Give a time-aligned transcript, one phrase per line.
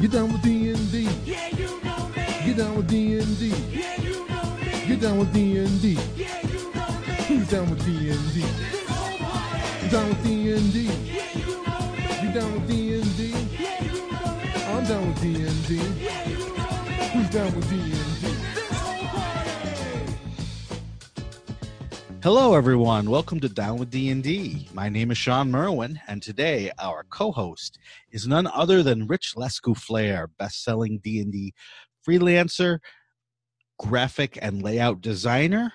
[0.00, 1.08] Get down with D&D.
[1.26, 2.24] Yeah, you know me.
[2.46, 3.48] Get down with D&D.
[3.48, 4.86] Yeah, you know me.
[4.88, 5.98] Get down with D&D.
[6.16, 7.14] Yeah, you know me.
[7.28, 8.40] Who's down with D&D?
[8.40, 9.84] This whole party.
[9.84, 10.88] You down with D&D?
[10.88, 12.02] Yeah, you know me.
[12.22, 13.20] You down with D&D?
[13.60, 14.48] Yeah, you know me.
[14.72, 15.74] I'm down with D&D.
[15.76, 16.92] Yeah, you know me.
[17.12, 18.19] Who's down with D&D?
[22.22, 23.08] Hello, everyone.
[23.08, 24.68] Welcome to Down with D&D.
[24.74, 27.78] My name is Shawn Merwin, and today our co-host
[28.12, 31.54] is none other than Rich Lescouflair, best-selling D&D
[32.06, 32.80] freelancer,
[33.78, 35.72] graphic and layout designer,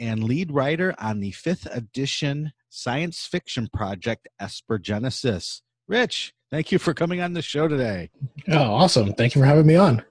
[0.00, 5.62] and lead writer on the fifth edition science fiction project Esper Genesis.
[5.86, 8.10] Rich, thank you for coming on the show today.
[8.48, 9.12] Oh, awesome.
[9.14, 10.02] Thank you for having me on.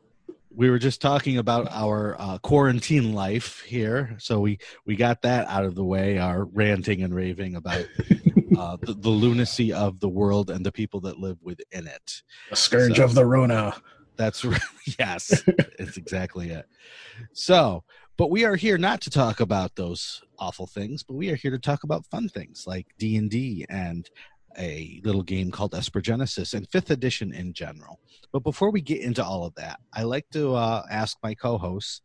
[0.56, 4.16] We were just talking about our uh, quarantine life here.
[4.20, 7.86] So we we got that out of the way our ranting and raving about
[8.58, 12.22] uh, the, the lunacy of the world and the people that live within it.
[12.50, 13.76] The scourge So- of the Rona.
[14.16, 14.62] that's right
[15.00, 15.44] yes
[15.80, 16.66] it's exactly it.
[17.34, 17.84] So
[18.16, 21.50] but we are here not to talk about those awful things but we are here
[21.52, 24.10] to talk about fun things like d&d and
[24.58, 28.00] a little game called Esper Genesis and fifth edition in general.
[28.32, 32.02] But before we get into all of that, I like to uh, ask my co-hosts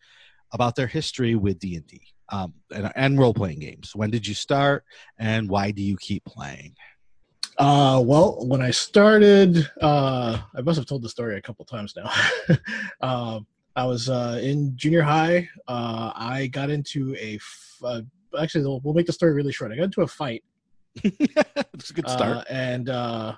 [0.53, 2.55] about their history with D and D um,
[2.95, 3.93] and, role playing games.
[3.95, 4.85] When did you start,
[5.19, 6.75] and why do you keep playing?
[7.59, 11.95] Uh, well, when I started, uh, I must have told the story a couple times
[11.97, 12.57] now.
[13.01, 13.41] uh,
[13.77, 15.49] I was uh, in junior high.
[15.69, 18.01] Uh, I got into a, f- uh,
[18.41, 19.71] actually, we'll make the story really short.
[19.71, 20.43] I got into a fight
[21.75, 22.47] It's a good Uh, start.
[22.51, 23.37] and uh,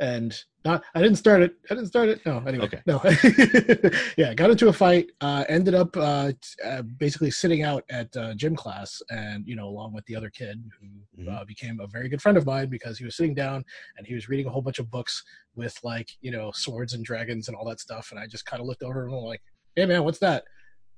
[0.00, 1.54] and not I didn't start it.
[1.70, 2.24] I didn't start it.
[2.26, 2.80] No, anyway, Okay.
[2.86, 3.00] no.
[4.16, 5.10] yeah, got into a fight.
[5.20, 9.54] Uh, ended up uh, t- uh, basically sitting out at uh, gym class, and you
[9.56, 11.32] know, along with the other kid who Mhm.
[11.40, 13.64] uh, became a very good friend of mine because he was sitting down
[13.96, 15.22] and he was reading a whole bunch of books
[15.54, 18.60] with like you know swords and dragons and all that stuff, and I just kind
[18.60, 19.42] of looked over and I'm like,
[19.76, 20.44] "Hey man, what's that?"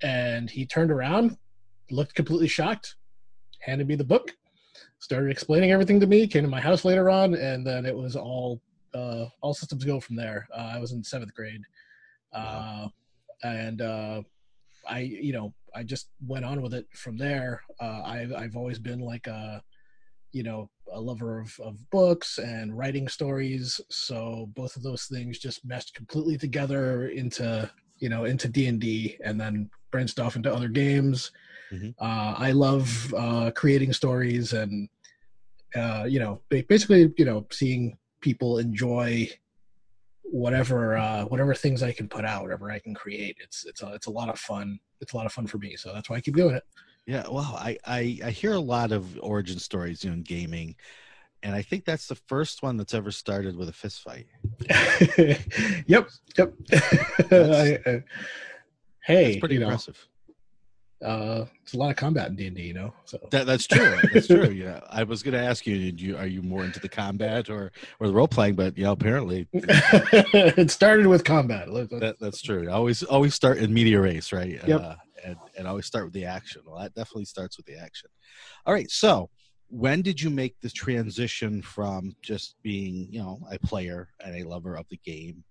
[0.02, 1.36] And he turned around,
[1.90, 2.96] looked completely shocked,
[3.60, 4.32] handed me the book
[5.06, 8.16] started explaining everything to me came to my house later on and then it was
[8.16, 8.60] all
[8.92, 10.48] uh all systems go from there.
[10.52, 11.62] Uh, i was in seventh grade.
[12.32, 12.88] Uh
[13.44, 14.20] and uh
[14.88, 17.62] i you know i just went on with it from there.
[17.80, 19.62] Uh i've, I've always been like a
[20.32, 23.80] you know a lover of, of books and writing stories.
[23.90, 27.70] So both of those things just meshed completely together into
[28.02, 31.30] you know into d&d and then branched off into other games.
[31.72, 31.94] Mhm.
[31.98, 32.86] uh, i love
[33.24, 34.88] uh, creating stories and
[35.76, 39.28] uh, you know basically you know seeing people enjoy
[40.22, 43.36] whatever uh, whatever things i can put out whatever i can create.
[43.40, 44.78] It's it's a, it's a lot of fun.
[45.00, 45.76] It's a lot of fun for me.
[45.76, 46.64] So that's why i keep doing it.
[47.06, 50.74] Yeah, well, I, I I hear a lot of origin stories you know, in gaming,
[51.42, 54.26] and I think that's the first one that's ever started with a fist fight.
[55.86, 56.08] yep.
[56.36, 56.54] Yep.
[57.30, 58.00] I, uh,
[59.04, 60.08] hey It's pretty you know impressive.
[61.06, 63.96] Uh it's a lot of combat in d&d you know so That, that's true.
[64.12, 64.50] That's true.
[64.50, 67.48] Yeah, I was going to ask you, did you are you more into the combat
[67.48, 68.56] or or the role playing?
[68.56, 71.68] But yeah, apparently it started with combat
[72.00, 72.68] that, that's true.
[72.70, 74.60] Always always start in medias res, right?
[74.66, 74.80] Yep.
[74.80, 74.94] Uh,
[75.24, 76.62] and and always start with the action.
[76.66, 78.10] Well, that definitely starts with the action.
[78.64, 78.90] All right.
[78.90, 79.30] So,
[79.68, 84.48] when did you make the transition from just being, you know, a player and a
[84.48, 85.44] lover of the game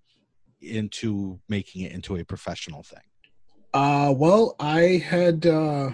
[0.62, 3.00] into making it into a professional thing?
[3.76, 5.92] Uh, well, I had uh,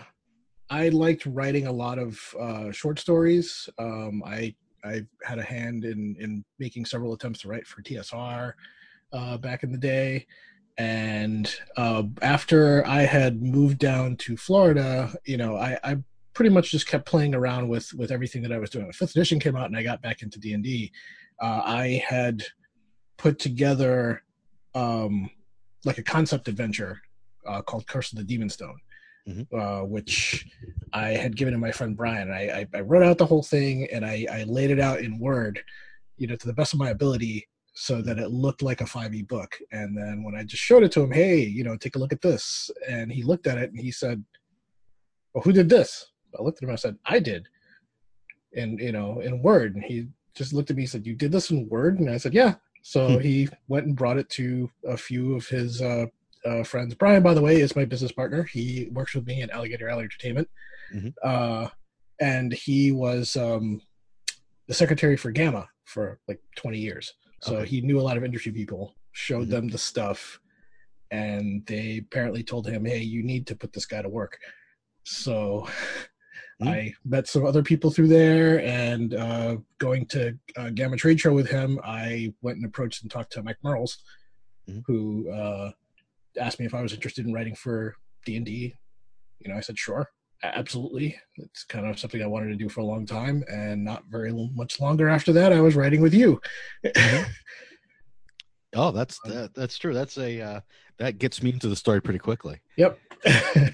[0.69, 3.67] I liked writing a lot of uh, short stories.
[3.79, 4.53] Um, I
[4.83, 8.53] I had a hand in in making several attempts to write for TSR
[9.13, 10.27] uh, back in the day,
[10.77, 15.97] and uh, after I had moved down to Florida, you know, I, I
[16.35, 18.85] pretty much just kept playing around with with everything that I was doing.
[18.85, 20.91] When Fifth edition came out, and I got back into D and D.
[21.41, 22.43] Uh, I had
[23.17, 24.21] put together
[24.75, 25.31] um,
[25.83, 27.01] like a concept adventure
[27.47, 28.79] uh, called Curse of the Demon Stone,
[29.27, 29.47] Mhm.
[29.53, 30.45] uh, which
[30.93, 32.31] I had given to my friend Brian.
[32.31, 35.19] I, I, I wrote out the whole thing and I, I laid it out in
[35.19, 35.61] Word,
[36.17, 39.27] you know, to the best of my ability so that it looked like a 5e
[39.27, 39.55] book.
[39.71, 42.11] And then when I just showed it to him, hey, you know, take a look
[42.11, 42.69] at this.
[42.89, 44.23] And he looked at it and he said,
[45.33, 46.11] well, who did this?
[46.37, 47.47] I looked at him, I said, I did.
[48.55, 49.75] And, you know, in Word.
[49.75, 51.99] And he just looked at me and said, you did this in Word?
[51.99, 52.55] And I said, yeah.
[52.83, 53.19] So Hmm.
[53.19, 56.07] he went and brought it to a few of his uh,
[56.45, 56.95] uh, friends.
[56.95, 58.43] Brian, by the way, is my business partner.
[58.43, 60.49] He works with me at Alligator Alley Entertainment,
[60.93, 61.13] Mhm.
[61.23, 61.69] uh,
[62.19, 63.81] and he was um,
[64.67, 67.13] the secretary for GAMA for like 20 years.
[67.41, 67.67] So Okay.
[67.69, 68.95] he knew a lot of industry people.
[69.13, 69.51] Showed Mhm.
[69.51, 70.39] them the stuff,
[71.11, 74.39] and they apparently told him, "Hey, you need to put this guy to work."
[75.03, 75.67] So
[76.61, 76.67] Mhm.
[76.67, 81.33] I met some other people through there, and uh, going to uh, GAMA Trade Show
[81.33, 83.97] with him, I went and approached and talked to Mike Mearls,
[84.69, 84.83] Mhm.
[84.85, 85.71] who uh,
[86.39, 87.95] asked me if I was interested in writing for
[88.25, 88.73] D and D.
[89.39, 90.09] You know, I said sure,
[90.43, 91.17] absolutely.
[91.37, 94.31] It's kind of something I wanted to do for a long time, and not very
[94.53, 96.39] much longer after that, I was writing with you.
[98.73, 99.93] Oh, that's that, that's true.
[99.93, 100.61] That's a uh,
[100.97, 102.97] that gets me into the story pretty quickly yep.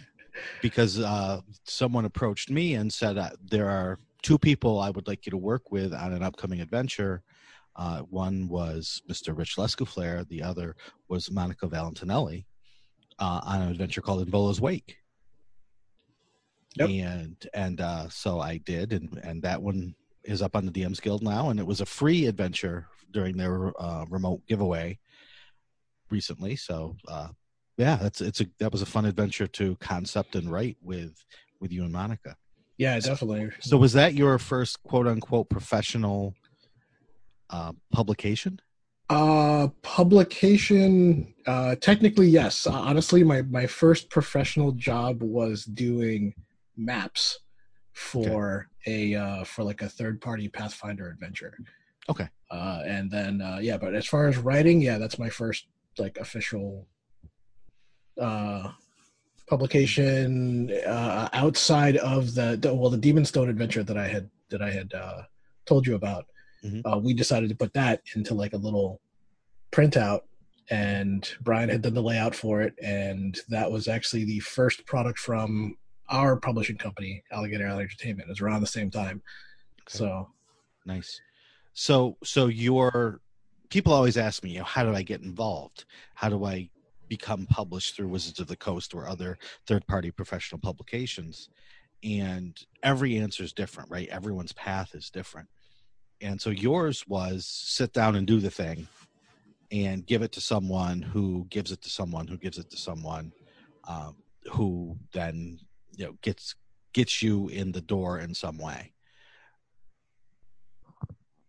[0.61, 5.25] because uh, someone approached me and said uh, there are two people I would like
[5.25, 7.21] you to work with on an upcoming adventure.
[7.77, 9.37] Uh, one was Mr.
[9.37, 10.27] Rich Lescouflair.
[10.27, 10.75] The other
[11.07, 12.45] was Monica Valentinelli
[13.19, 14.97] uh, on an adventure called In Volo's Wake.
[16.75, 16.89] Yep.
[16.89, 21.01] And and uh, so I did, and and that one is up on the DMs
[21.01, 24.99] Guild now, and it was a free adventure during their uh, remote giveaway
[26.11, 26.55] recently.
[26.55, 27.29] So uh,
[27.77, 31.25] yeah, that's it's a that was a fun adventure to concept and write with
[31.59, 32.35] with you and Monica.
[32.77, 33.49] yeah, definitely.
[33.61, 36.35] So was that your first quote unquote professional
[37.49, 38.59] uh, publication?
[39.09, 41.33] Uh, publication.
[41.45, 42.67] Uh, technically, yes.
[42.67, 46.33] Uh, honestly, my my first professional job was doing
[46.75, 47.39] maps
[47.93, 51.57] for a uh, for like a third party Pathfinder adventure.
[52.09, 52.27] Okay.
[52.51, 55.67] Uh, and then uh, yeah, but as far as writing, yeah, that's my first
[55.99, 56.87] like official
[58.21, 58.71] uh
[59.47, 64.61] publication uh outside of the, the well the demon stone adventure that i had that
[64.61, 65.21] i had uh
[65.65, 66.25] told you about
[66.63, 66.81] Mhm.
[66.85, 69.01] uh we decided to put that into like a little
[69.71, 70.21] printout
[70.69, 75.19] and brian had done the layout for it and that was actually the first product
[75.19, 75.75] from
[76.09, 79.21] our publishing company alligator alley entertainment it was around the same time
[79.81, 79.97] Okay.
[79.97, 80.29] so
[80.85, 81.19] Nice.
[81.73, 83.19] So so your
[83.69, 85.83] people always ask me, you know, how do I get involved?
[86.15, 86.69] How do I
[87.09, 89.37] become published through Wizards of the Coast or other
[89.67, 91.49] third party professional publications?
[92.03, 94.07] And every answer is different, right?
[94.07, 95.49] Everyone's path is different.
[96.21, 98.87] And so yours was sit down and do the thing
[99.71, 103.31] and give it to someone who gives it to someone who gives it to someone
[103.87, 104.15] um,
[104.51, 105.59] who then
[105.95, 106.55] you know gets
[106.93, 108.93] gets you in the door in some way.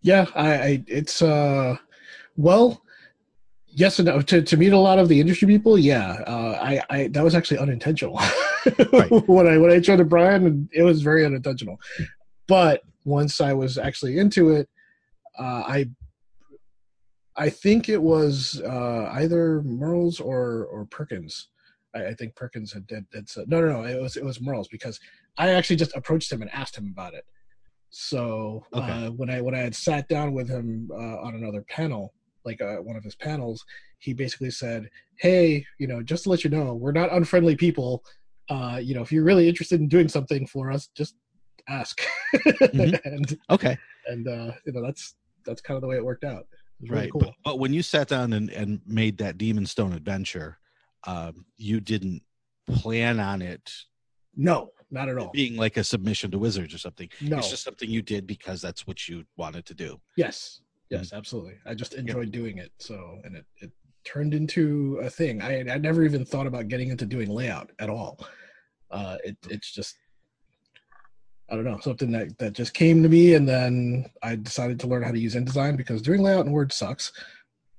[0.03, 1.77] Yeah, I, I it's uh
[2.37, 2.83] well
[3.67, 4.21] yes and no.
[4.21, 6.23] To to meet a lot of the industry people, yeah.
[6.27, 8.21] Uh I, I that was actually unintentional.
[8.93, 9.11] Right.
[9.29, 11.81] when I when I joined Brian it was very unintentional.
[12.49, 14.69] But once I was actually into it,
[15.39, 15.87] uh I
[17.37, 21.49] I think it was uh either Mearls or or Perkins.
[21.95, 24.41] I, I think Perkins had, had, had said no no no it was it was
[24.41, 24.99] Mearls because
[25.37, 27.25] I actually just approached him and asked him about it.
[27.91, 28.93] So Okay.
[28.93, 32.13] uh, when I when I had sat down with him uh, on another panel,
[32.45, 33.65] like uh, one of his panels,
[33.99, 34.89] he basically said,
[35.19, 38.05] "Hey, you know, just to let you know, we're not unfriendly people.
[38.51, 41.15] Uh, you know, if you're really interested in doing something for us, just
[41.69, 42.01] ask."
[42.35, 43.01] Mhm.
[43.05, 43.79] and Okay.
[44.07, 46.47] and uh, you know that's that's kind of the way it worked out.
[46.51, 47.21] It was really right cool.
[47.21, 50.59] but, but when you sat down and, and made that demon stone adventure
[51.05, 52.23] um, you didn't
[52.69, 53.73] plan on it
[54.37, 55.31] no, not at all.
[55.33, 57.39] being like a submission to wizards or something No.
[57.39, 60.61] it's just something you did because that's what you wanted to do Yes.
[60.93, 61.03] Mm-hmm.
[61.03, 61.55] Yes, absolutely.
[61.67, 62.71] I just enjoyed doing it.
[62.79, 63.71] So, and it, it
[64.05, 65.43] turned into a thing.
[65.43, 68.19] I I never even thought about getting into doing layout at all.
[68.91, 69.97] Uh, it it's just
[71.51, 74.87] I don't know something that that just came to me, and then I decided to
[74.87, 77.13] learn how to use InDesign because doing layout in Word sucks.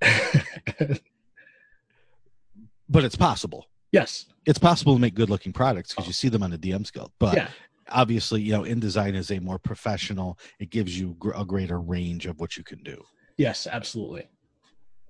[2.88, 4.26] but it's possible yes.
[4.46, 7.12] it's possible to make good looking products because you see them on the DMs Guild
[7.18, 7.48] but yeah.
[7.90, 12.24] obviously you know InDesign is a more professional it gives you gr- a greater range
[12.26, 13.02] of what you can do
[13.36, 13.66] Yes.
[13.70, 14.28] Absolutely.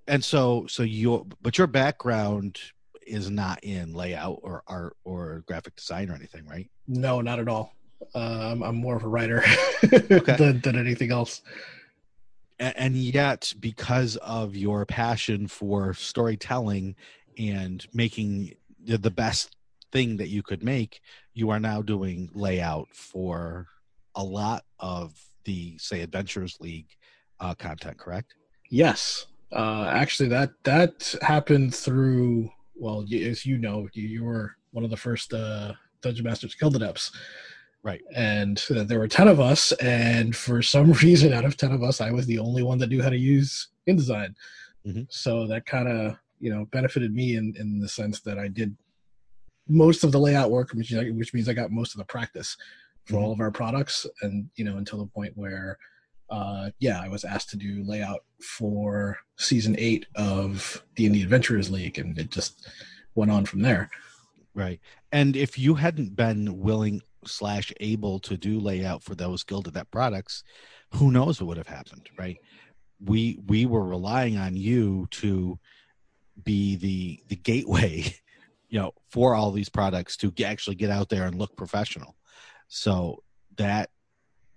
[0.09, 2.59] and so so your but your background
[3.07, 7.49] is not in layout or art or graphic design or anything right No, not at
[7.49, 7.75] all.
[8.15, 9.43] Uh, I'm I'm more of a writer
[9.83, 11.43] than than anything else.
[12.59, 16.95] And yet because of your passion for storytelling
[17.39, 19.57] and making the the best
[19.93, 21.01] thing that you could make
[21.35, 23.67] you are now doing layout for
[24.15, 26.87] a lot of the say adventures league
[27.41, 28.35] uh, content correct
[28.71, 32.49] Yes, uh, actually, that that happened through.
[32.77, 36.77] Well, as you know, you, you were one of the first uh, Dungeon Masters Guild
[36.77, 37.11] adepts,
[37.83, 38.03] Right.
[38.15, 41.83] And uh, there were ten of us, and for some reason, out of ten of
[41.83, 44.35] us, I was the only one that knew how to use InDesign.
[44.87, 45.07] Mhm.
[45.11, 48.77] So that kind of you know benefited me in in the sense that I did
[49.69, 52.57] most of the layout work, which which means I got most of the practice
[53.07, 53.23] for Mhm.
[53.23, 55.79] all of our products, and you know until the point where
[56.31, 61.23] uh, yeah, I was asked to do layout for season eight of D and D
[61.23, 62.69] Adventurers League, and it just
[63.17, 63.91] went on from there.
[64.55, 64.81] right
[65.13, 69.91] and if you hadn't been willing slash able to do layout for those guild adept
[69.91, 70.43] products
[70.95, 72.39] who knows what would have happened right
[73.05, 75.59] we we were relying on you to
[76.43, 78.15] be the the gateway,
[78.69, 82.17] you know, for all these products to actually get out there and look professional.
[82.69, 83.23] So
[83.57, 83.91] that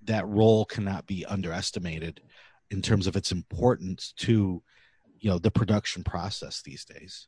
[0.03, 2.22] that role cannot be underestimated
[2.70, 4.62] in terms of its importance to
[5.20, 7.27] you know the production process these days.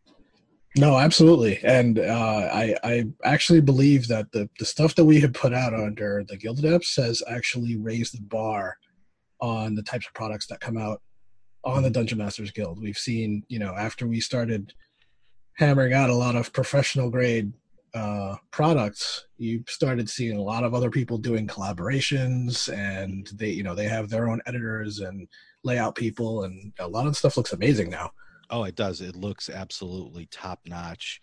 [0.77, 5.31] No, absolutely, and uh, I I actually believe that the the stuff that we have
[5.33, 8.77] put out under the Guild Adepts has actually raised the bar
[9.39, 11.01] on the types of products that come out
[11.63, 12.81] on the Dungeon Masters Guild.
[12.81, 14.73] We've seen, you know, after we started
[15.53, 17.53] hammering out a lot of professional grade
[17.93, 23.63] uh, products, you started seeing a lot of other people doing collaborations, and they, you
[23.63, 25.27] know, they have their own editors and
[25.63, 28.11] layout people, and a lot of stuff looks amazing now.
[28.49, 29.01] Oh, it does.
[29.01, 31.21] It looks absolutely top notch.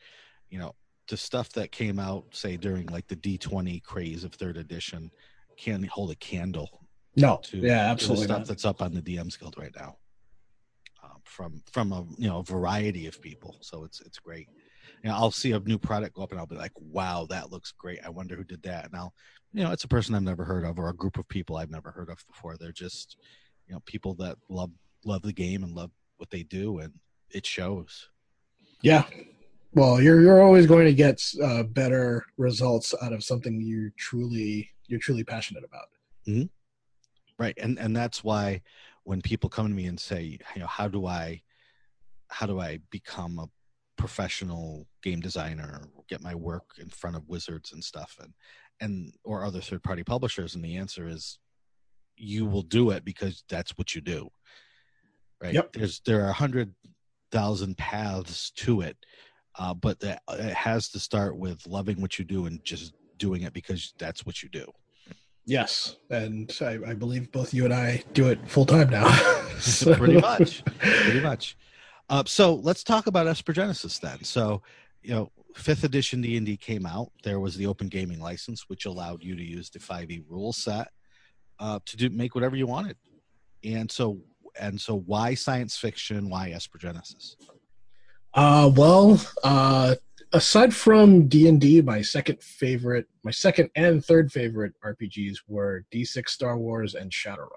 [0.51, 0.73] You know,
[1.09, 5.11] the stuff that came out, say during like the D20 craze of third edition,
[5.57, 6.87] can't hold a candle
[7.17, 8.25] No, to yeah, absolutely.
[8.25, 8.49] stuff not.
[8.49, 9.99] that's up on the DM's Guild right now.
[11.03, 14.49] Um, from from a you know variety of people, so it's it's great.
[15.03, 17.51] You know, I'll see a new product go up and I'll be like, "Wow, that
[17.51, 17.99] looks great!
[18.05, 19.13] I wonder who did that." And I'll,
[19.53, 21.71] you know, it's a person I've never heard of or a group of people I've
[21.71, 22.57] never heard of before.
[22.57, 23.17] They're just,
[23.67, 24.71] you know, people that love
[25.05, 26.93] love the game and love what they do, and
[27.33, 28.09] it shows.
[28.83, 29.05] Yeah.
[29.75, 34.71] Well, you're you're always going to get uh, better results out of something you truly
[34.87, 35.87] you're truly passionate about.
[37.39, 38.61] right and and that's why
[39.05, 41.41] when people come to me and say you know how do i
[42.29, 43.49] how do i become a
[43.97, 48.33] professional game designer get my work in front of wizards and stuff and
[48.81, 51.39] and or other third party publishers and the answer is
[52.17, 54.29] you will do it because that's what you do
[55.43, 55.73] right Yep.
[55.73, 56.75] there's there are a hundred
[57.33, 58.97] thousand paths to it
[59.59, 63.43] uh, but that it has to start with loving what you do and just doing
[63.43, 64.67] it because that's what you do
[65.45, 69.09] Yes, and I, I believe both you and I do it full time now.
[69.59, 70.65] So- Pretty much.
[70.79, 71.57] pretty much.
[72.09, 74.23] Uh, so let's talk about Esper Genesis then.
[74.23, 74.63] So,
[75.03, 77.11] you know, fifth edition D and D came out.
[77.25, 80.53] There was the open gaming license, which allowed you to use the five E rule
[80.53, 80.89] set
[81.59, 82.97] uh, to do make whatever you wanted.
[83.65, 84.21] And so,
[84.59, 86.29] and so, why science fiction?
[86.29, 87.37] Why Esper Genesis?
[88.35, 89.95] Uh, well, uh,
[90.33, 95.85] aside from D and D, my second favorite, my second and third favorite RPGs were
[95.93, 97.49] D6 Star Wars and Shadowrun.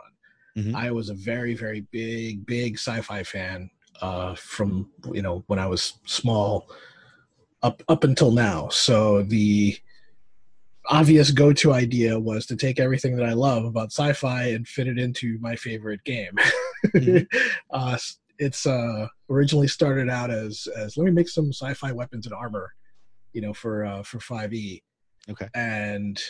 [0.57, 0.75] Mhm.
[0.75, 3.69] I was a very, very big, big sci-fi fan
[4.01, 6.69] uh, from you know when I was small
[7.63, 8.69] up up until now.
[8.69, 9.77] So the
[10.87, 14.99] obvious go-to idea was to take everything that I love about sci-fi and fit it
[14.99, 16.35] into my favorite game.
[16.88, 17.27] Mhm.
[17.72, 17.98] uh,
[18.38, 22.74] it's uh, originally started out as as let me make some sci-fi weapons and armor,
[23.34, 24.82] you know, for uh, for 5e,
[25.29, 25.48] Okay.
[25.55, 26.22] and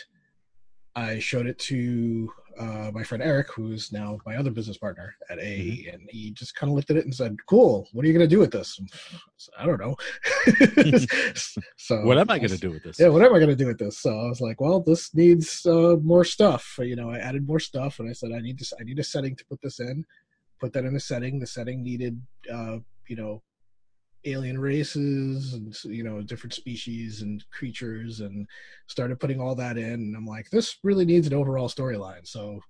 [0.94, 5.38] I showed it to uh, my friend Eric, who's now my other business partner at
[5.38, 8.14] AE, and he just kind of looked at it and said, "Cool, what are you
[8.14, 9.94] going to do with this?" I said, I don't know.
[11.76, 12.98] so What am I going to do with this?
[12.98, 13.98] yeah, what am I going to do with this?
[13.98, 16.78] So I was like, well, this needs uh, more stuff.
[16.80, 19.04] You know, I added more stuff, and I said, I need to, I need a
[19.04, 20.04] setting to put this in.
[20.60, 21.38] Put that in the setting.
[21.38, 22.20] The setting needed,
[22.52, 23.42] uh, you know,
[24.24, 28.46] alien races and you know different species and creatures, and
[28.86, 29.92] started putting all that in.
[29.92, 32.26] And I'm like, this really needs an overall storyline.
[32.26, 32.60] So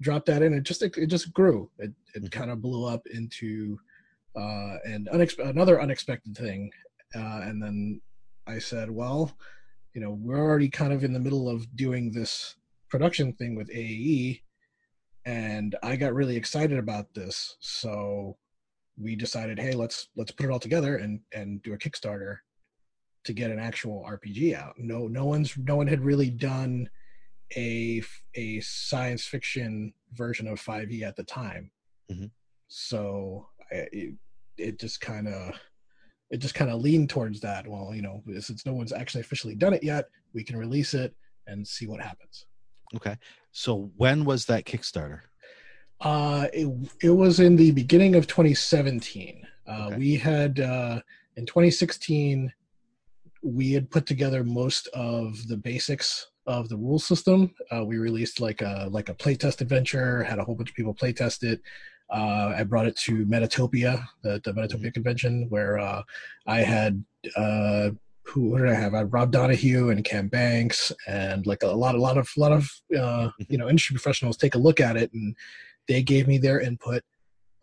[0.00, 0.52] dropped that in.
[0.52, 1.70] It just, it, just grew.
[1.78, 2.30] It, it Mhm.
[2.32, 3.78] kind of blew up into
[4.36, 6.68] uh, and unex- another unexpected thing.
[7.14, 8.00] Uh, and then
[8.48, 9.32] I said, well,
[9.94, 12.56] you know, we're already kind of in the middle of doing this
[12.90, 14.42] production thing with AE,
[15.24, 17.56] and I got really excited about this.
[17.60, 18.36] So
[18.96, 22.38] we decided, hey, let's let's put it all together and and do a Kickstarter
[23.24, 24.74] to get an actual RPG out.
[24.78, 26.88] No, no one's no one had really done
[27.56, 28.02] a
[28.34, 31.70] a science fiction version of 5e at the time.
[32.10, 32.30] Mhm.
[32.68, 34.14] So I, it,
[34.56, 35.54] it just kind of
[36.30, 37.66] it just kind of leaned towards that.
[37.66, 41.14] Well, you know, since no one's actually officially done it yet, we can release it
[41.46, 42.46] and see what happens.
[42.96, 43.16] Okay.
[43.52, 45.20] So when was that Kickstarter?
[46.00, 46.68] Uh, it,
[47.02, 49.46] it was in the beginning of 2017.
[49.66, 49.96] Uh, Okay.
[49.96, 51.00] We had uh,
[51.36, 52.52] in 2016
[53.44, 57.54] we had put together most of the basics of the rule system.
[57.70, 60.94] Uh, we released like a like a playtest adventure, had a whole bunch of people
[60.94, 61.60] playtest it.
[62.10, 66.02] Uh, I brought it to Metatopia, the, the Metatopia convention, where uh,
[66.46, 67.02] I had
[67.36, 67.90] uh,
[68.24, 68.94] who, who did I have?
[68.94, 72.40] I had Rob Donoghue and Cam Banks, and like a lot, a lot of, a
[72.40, 75.36] lot of uh, you know industry professionals take a look at it, and
[75.88, 77.02] they gave me their input.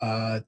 [0.02, 0.42] Uh,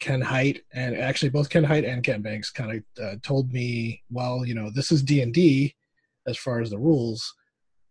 [0.00, 4.02] Ken Hite and actually both Ken Hite and Ken Banks kind of uh, told me,
[4.10, 5.74] well, you know, this is D and D
[6.26, 7.34] as far as the rules.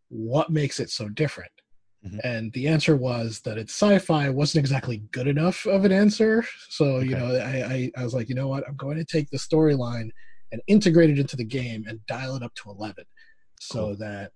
[0.10, 1.52] What makes it so different?
[2.06, 2.20] Mhm.
[2.24, 6.46] And the answer was that it's sci-fi wasn't exactly good enough of an answer.
[6.70, 9.30] So you know, I, I I was like, you know what, I'm going to take
[9.30, 10.10] the storyline
[10.52, 13.06] and integrate it into the game and dial it up to eleven,
[13.60, 13.96] so Cool.
[13.98, 14.32] that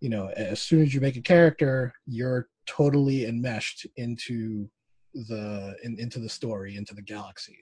[0.00, 4.68] you know, as soon as you make a character, you're totally enmeshed into
[5.14, 7.58] the in, into the story, into the galaxy.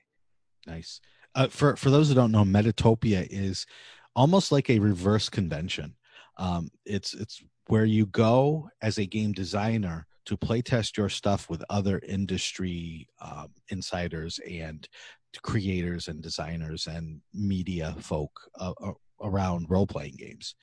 [0.67, 1.01] Nice.
[1.35, 3.67] Uh, for for those who don't know, Metatopia is
[4.17, 5.97] almost like a reverse convention.
[6.39, 11.49] Um, it's it's where you go as a game designer to play test your stuff
[11.51, 14.89] with other industry um, insiders and
[15.43, 20.55] creators and designers and media folk uh, uh, around role playing games.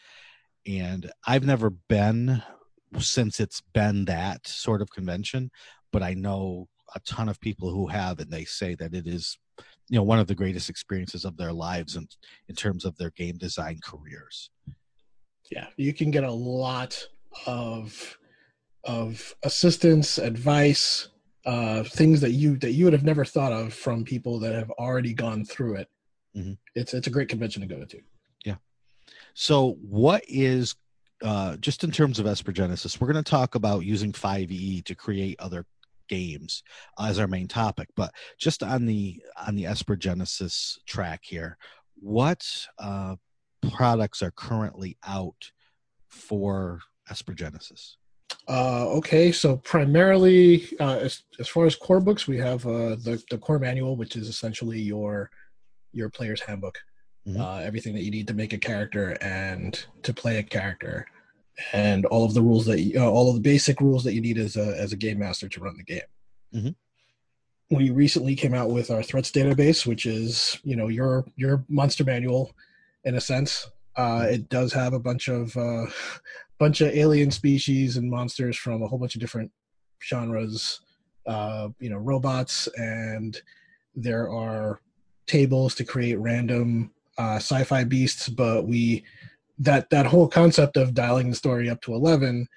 [0.65, 2.41] And I've never been
[3.00, 5.51] since it's been that sort of convention,
[5.91, 9.38] but I know a ton of people who have, and they say that it is
[9.89, 12.07] you know one of the greatest experiences of their lives in,
[12.50, 14.50] in terms of their game design careers
[15.51, 17.07] yeah you can get a lot
[17.45, 18.17] of
[18.83, 21.09] of assistance advice
[21.46, 24.70] uh things that you that you would have never thought of from people that have
[24.72, 25.88] already gone through it
[26.36, 26.58] Mhm.
[26.75, 28.00] it's it's a great convention to go to
[28.46, 28.56] Yeah.
[29.34, 30.75] so what is
[31.24, 34.94] uh, just in terms of Esper Genesis, we're going to talk about using 5e to
[34.94, 35.65] create other
[36.08, 36.62] games
[37.00, 37.88] as our main topic.
[37.96, 41.58] But just on the on the Esper Genesis track here,
[41.96, 42.46] what
[42.77, 43.15] uh,
[43.67, 45.51] products are currently out
[46.08, 47.98] for Esper Genesis?
[48.50, 53.22] Uh okay so primarily uh as, as far as core books we have uh the,
[53.30, 55.30] the core manual which is essentially your
[55.94, 56.77] your player's handbook.
[57.27, 57.39] Mhm.
[57.42, 61.06] uh everything that you need to make a character and to play a character.
[61.74, 64.22] And all of the rules that you, uh, all of the basic rules that you
[64.22, 66.10] need as a as a game master to run the game.
[66.56, 66.75] Mhm.
[67.70, 72.06] we recently came out with our threats database which is you know your your monster
[72.06, 72.54] manual
[73.04, 73.70] in a sense.
[73.98, 75.88] Uh it does have a bunch of uh
[76.60, 79.52] bunch of alien species and monsters from a whole bunch of different
[80.04, 80.82] genres
[81.26, 83.41] uh you know robots and
[83.96, 84.80] there are
[85.26, 89.04] tables to create random uh sci-fi beasts but we
[89.60, 92.48] that that whole concept of dialing the story up to 11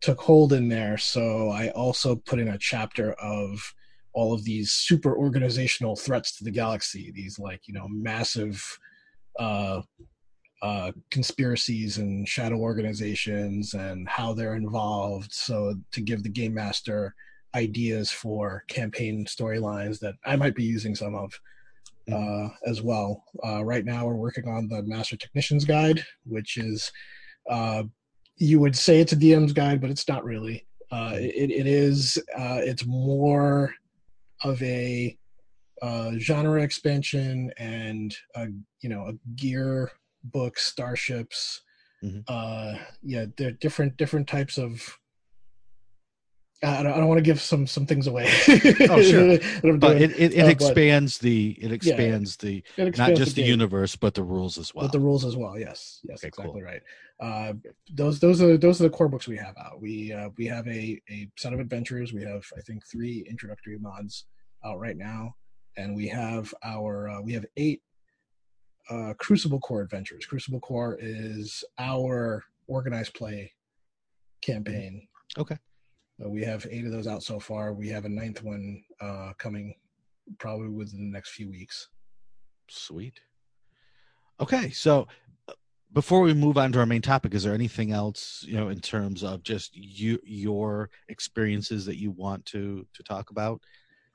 [0.00, 0.98] took hold in there.
[0.98, 3.74] So i also put in a chapter of
[4.12, 8.78] all of these super organizational threats to the galaxy these like you know massive
[9.38, 9.82] uh
[10.62, 15.32] uh, conspiracies and shadow organizations and how they're involved.
[15.32, 17.14] So to give the game master
[17.54, 21.32] ideas for campaign storylines that I might be using some of
[22.12, 23.24] uh, as well.
[23.44, 26.92] Uh, right now, we're working on the Master Technician's Guide, which is
[27.50, 27.82] uh,
[28.36, 30.66] you would say it's a DM's guide, but it's not really.
[30.90, 32.18] Uh, it, it is.
[32.38, 33.74] Uh, it's more
[34.42, 35.16] of a
[35.82, 38.46] uh, genre expansion and a,
[38.80, 39.90] you know a gear
[40.32, 41.60] book, starships.
[42.04, 42.24] Mhm.
[42.28, 44.98] Uh, yeah, they're different different types of.
[46.64, 48.32] I don't, I don't want to give some some things away.
[48.88, 49.38] Oh, sure.
[49.76, 53.42] But it, it, it uh, but- expands the it expands the It not just the
[53.42, 53.50] game.
[53.50, 54.84] universe but the rules as well.
[54.84, 55.58] With the rules as well.
[55.58, 56.62] Yes, yes, Okay, exactly cool.
[56.62, 56.82] right.
[57.20, 57.52] Uh,
[57.92, 59.80] those those are those are the core books we have out.
[59.82, 62.14] We uh, we have a a set of adventures.
[62.14, 64.24] We have I think three introductory mods
[64.64, 65.36] out right now,
[65.76, 67.82] and we have our uh, we have eight
[68.90, 70.26] uh, Crucible Core adventures.
[70.26, 73.52] Crucible Core is our organized play
[74.42, 75.06] campaign.
[75.38, 75.56] Okay.
[76.24, 77.72] Uh, we have eight of those out so far.
[77.72, 79.74] We have a ninth one uh, coming
[80.38, 81.88] probably within the next few weeks.
[82.68, 83.20] Sweet.
[84.40, 85.06] Okay, so
[85.48, 85.52] uh,
[85.92, 88.80] before we move on to our main topic, is there anything else you know in
[88.80, 93.60] terms of just you your experiences that you want to to talk about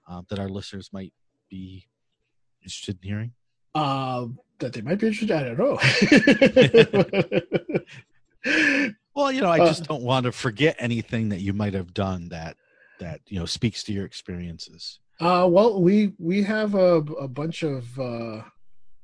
[0.07, 1.13] um, that our listeners might
[1.49, 1.87] be
[2.61, 3.31] interested in hearing?
[3.73, 4.27] Uh,
[4.61, 5.31] that they might be interested.
[5.31, 5.77] I don't know.
[9.13, 11.93] Well, you know, I Uh, just don't want to forget anything that you might have
[11.93, 12.55] done that
[13.01, 14.99] that you know speaks to your experiences.
[15.19, 18.41] uh, well, we we have a, a bunch of uh,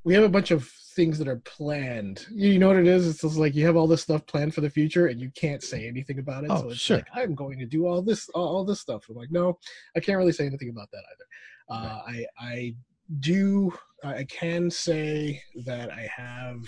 [0.05, 2.25] we have a bunch of things that are planned.
[2.31, 3.05] You, know what it is?
[3.07, 5.61] It's just like you have all this stuff planned for the future, and you can't
[5.61, 6.51] say anything about it.
[6.51, 6.97] Oh, so it's sure.
[6.97, 9.03] like I'm going to do all this all, all this stuff.
[9.09, 9.59] I'm like, no,
[9.95, 11.25] I can't really say anything about that either.
[11.69, 12.75] Uh, I I
[13.19, 16.59] do I can say that I have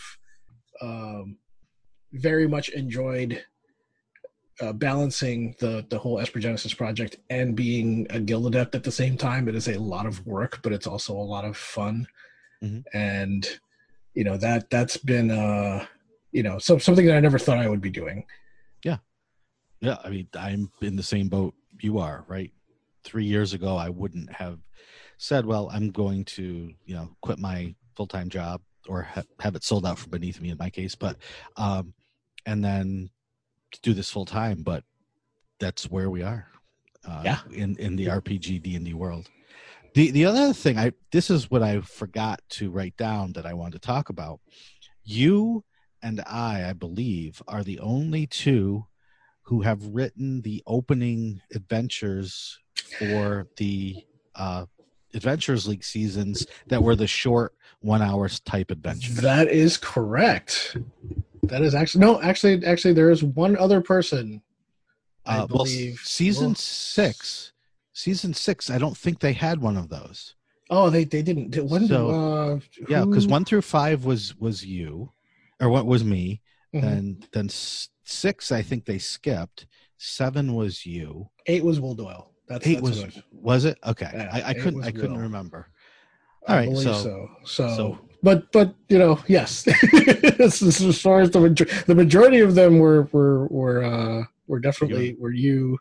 [0.81, 1.37] um,
[2.13, 3.43] very much enjoyed
[4.61, 8.91] uh, balancing the the whole Esper Genesis project and being a guild adept at the
[8.91, 9.47] same time.
[9.47, 12.07] It is a lot of work, but it's also a lot of fun,
[12.63, 12.83] Mhm.
[12.93, 13.59] and
[14.13, 15.85] you know that that's been uh
[16.31, 18.25] you know so something that I never thought I would be doing.
[18.83, 18.97] Yeah,
[19.81, 22.51] yeah, I mean, I'm in the same boat you are, right?
[23.03, 24.59] Three years ago, I wouldn't have
[25.19, 29.55] said, "Well, I'm going to, you know, quit my full time job or ha- have
[29.55, 31.17] it sold out from beneath me in my case," but
[31.57, 31.93] um,
[32.47, 33.09] and then
[33.83, 34.63] do this full time.
[34.63, 34.83] But
[35.59, 36.47] that's where we are.
[37.07, 37.39] Uh, Yeah.
[37.51, 39.29] In in the RPG D and D world.
[39.93, 43.53] The the other thing I this is what I forgot to write down that I
[43.53, 44.39] wanted to talk about.
[45.03, 45.63] You
[46.01, 48.85] and I, I believe, are the only two
[49.43, 52.57] who have written the opening adventures
[52.99, 54.05] for the
[54.35, 54.65] uh,
[55.13, 59.15] Adventures League seasons that were the short one hours type adventures.
[59.17, 60.77] That is correct.
[61.43, 62.21] That is actually no.
[62.21, 64.41] Actually, actually, there is one other person.
[65.25, 67.53] I Uh, well, believe season well, six,
[67.93, 68.69] season six.
[68.69, 70.35] I don't think they had one of those.
[70.69, 71.51] Oh, they they didn't.
[71.51, 75.11] Did- When So, uh, Yeah, because one through five was was you,
[75.59, 76.41] or what was me,
[76.75, 76.83] Mhm.
[76.83, 79.65] and then six I think they skipped.
[79.97, 81.29] Seven was you.
[81.47, 82.28] eight was Will Doyle.
[82.49, 83.77] That's Eight that's was what was it?
[83.85, 85.69] Okay, Yeah, I, I couldn't I couldn't remember.
[86.47, 87.29] I All right, so- so.
[87.45, 89.65] So, so- but but you know, yes.
[90.39, 95.15] as far as the major- the majority of them were were were uh were definitely
[95.17, 95.77] were you,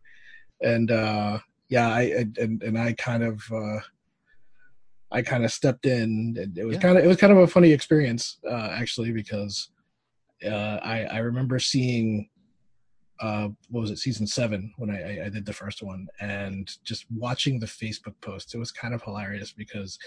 [0.62, 2.02] and uh yeah, I
[2.38, 3.80] and and I kind of uh
[5.10, 6.36] I kind of stepped in.
[6.38, 6.82] And it was Yeah.
[6.82, 9.70] kind of it was kind of a funny experience uh actually because
[10.44, 12.28] uh I I remember seeing
[13.20, 16.70] uh what was it season seven when I, I I did the first one and
[16.84, 19.98] just watching the Facebook posts it was kind of hilarious because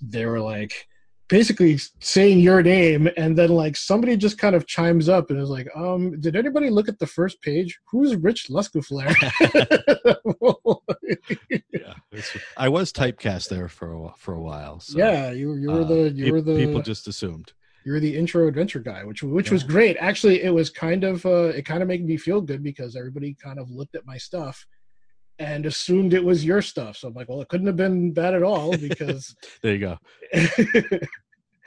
[0.00, 0.88] they were like
[1.28, 5.48] basically saying your name and then like somebody just kind of chimes up and is
[5.48, 9.14] like um did anybody look at the first page who's rich Lescouflair
[11.72, 11.94] Yeah,
[12.56, 14.80] I was typecast there for a for a while.
[14.80, 17.52] So, yeah you, you were the you were the people just assumed.
[17.84, 21.24] You were the intro adventure guy which which was great actually it was kind of
[21.26, 24.16] uh it kind of made me feel good because everybody kind of looked at my
[24.16, 24.66] stuff
[25.38, 28.34] and assumed it was your stuff so i'm like well it couldn't have been bad
[28.34, 29.98] at all because There you go.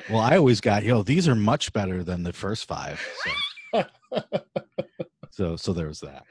[0.09, 1.03] Well, I always got yo.
[1.03, 3.05] These are much better than the first five.
[3.73, 3.83] So,
[5.31, 6.25] so, so there was that.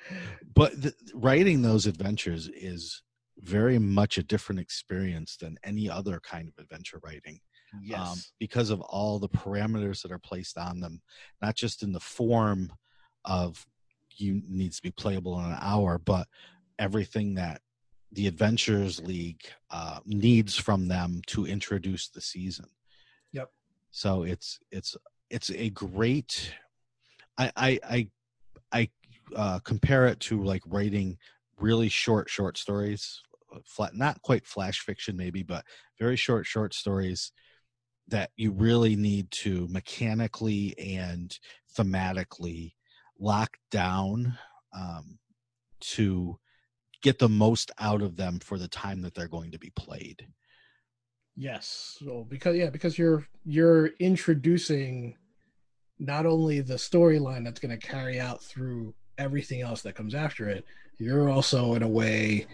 [0.55, 3.03] But the, writing those adventures is
[3.39, 7.41] very much a different experience than any other kind of adventure writing.
[7.97, 11.01] Um, because of all the parameters that are placed on them,
[11.41, 12.73] not just in the form
[13.25, 13.67] of
[14.17, 16.27] you needs to be playable in an hour, but
[16.79, 17.61] everything that
[18.13, 22.67] the Adventures League uh, needs from them to introduce the season.
[23.33, 23.51] Yep.
[23.91, 24.97] So it's it's
[25.31, 26.53] it's a great.
[27.39, 28.09] I I I,
[28.73, 28.89] I
[29.35, 31.17] uh, compare it to like writing
[31.59, 33.23] really short short stories,
[33.55, 35.65] uh, flat not quite flash fiction maybe, but
[35.99, 37.33] very short short stories
[38.13, 41.39] that you really need to mechanically and
[41.77, 42.75] thematically
[43.19, 44.39] lock down
[44.75, 45.19] um,
[45.81, 46.39] to
[47.03, 50.27] get the most out of them for the time that they're going to be played.
[51.37, 51.97] Yes.
[51.99, 55.17] So because yeah, because you're you're introducing
[55.99, 60.49] not only the storyline that's going to carry out through everything else that comes after
[60.49, 60.65] it,
[60.99, 62.47] you're also in a way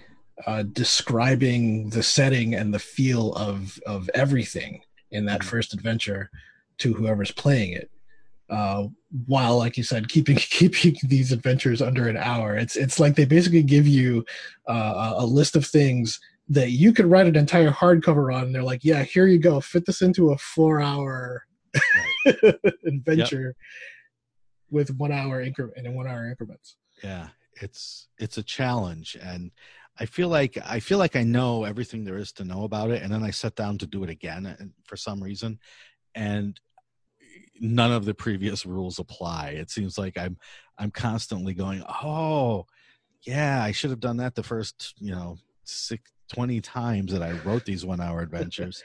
[0.47, 5.44] uh, describing the setting and the feel of of everything in that Mhm.
[5.44, 6.31] first adventure
[6.79, 7.90] to whoever's playing it.
[8.51, 8.88] Uh,
[9.27, 13.25] while, like you said, keeping keeping these adventures under an hour, it's it's like they
[13.27, 14.25] basically give you
[14.66, 16.18] uh, a list of things
[16.49, 18.44] that you could write an entire hardcover on.
[18.44, 19.61] And they're like, yeah, here you go.
[19.61, 21.44] Fit this into a four hour
[22.87, 23.55] adventure
[24.71, 26.77] with one hour increment and in one hour increments.
[27.03, 27.29] Yeah,
[27.61, 29.51] it's it's a challenge and
[30.01, 33.03] I feel like I feel like I know everything there is to know about it
[33.03, 35.59] and then I sit down to do it again and for some reason
[36.15, 36.59] and
[37.61, 39.51] none of the previous rules apply.
[39.51, 40.37] It seems like I'm
[40.79, 42.67] I'm constantly going, "Oh,
[43.23, 47.33] yeah, I should have done that the first, you know, six, 20 times that I
[47.45, 48.83] wrote these 1-hour adventures.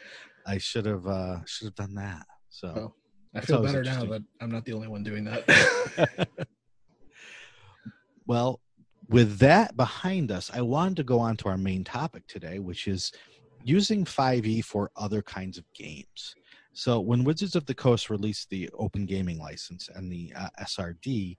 [0.47, 2.93] I should have uh should have done that." So Oh.
[3.36, 6.28] I feel better now that I'm not the only one doing that.
[8.28, 8.62] well,
[9.13, 12.88] with that behind us, I wanted to go on to our main topic today, which
[12.88, 13.12] is
[13.63, 16.34] using 5e for other kinds of games.
[16.73, 21.38] So, when Wizards of the Coast released the open gaming license and the uh, SRD,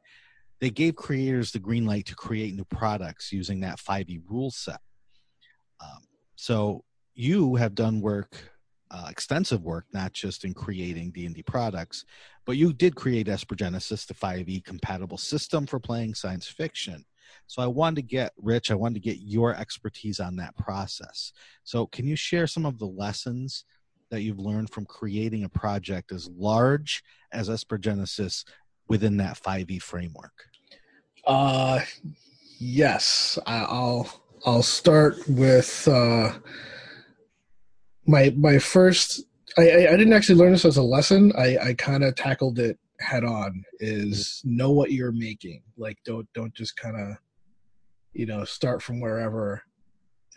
[0.61, 4.79] they gave creators the green light to create new products using that 5e rule set.
[5.81, 6.05] Um,
[6.37, 6.85] so,
[7.17, 8.53] you have done work,
[8.93, 12.05] uh, extensive work, not just in creating D&D products,
[12.47, 17.05] but you did create Esper Genesis, the 5e compatible system for playing science fiction.
[17.47, 21.33] So I wanted to get Rich, I wanted to get your expertise on that process.
[21.63, 23.65] So can you share some of the lessons
[24.11, 27.03] that you've learned from creating a project as large
[27.33, 28.45] as Esper Genesis
[28.89, 30.33] within that 5e framework?
[31.27, 31.81] Uh,
[32.59, 34.09] yes, I'll
[34.47, 36.33] I'll start with uh,
[38.07, 39.25] my my first.
[39.57, 41.33] I, I I didn't actually learn this as a lesson.
[41.37, 43.65] I I kind of tackled it head on.
[43.81, 45.63] Is know what you're making.
[45.79, 47.17] Like don't don't just kind of
[48.15, 49.63] you know start from wherever.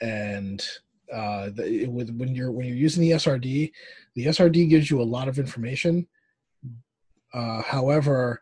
[0.01, 0.65] And
[1.13, 3.71] uh the, it- with when you're when you're using the srd
[4.15, 6.07] the srd gives you a lot of information.
[7.33, 8.41] Uh however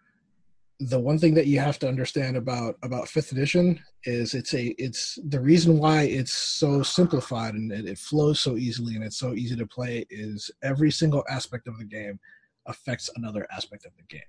[0.81, 4.75] the one thing that you have to understand about about fifth edition is it's a
[4.77, 9.17] it's the reason why it's so simplified and it, it flows so easily and it's
[9.17, 12.19] so easy to play is every single aspect of the game
[12.67, 14.21] affects another aspect of the game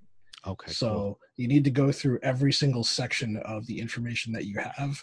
[0.47, 0.73] Okay.
[0.73, 1.19] so cool.
[1.37, 5.03] you need to go through every single section of the information that you have,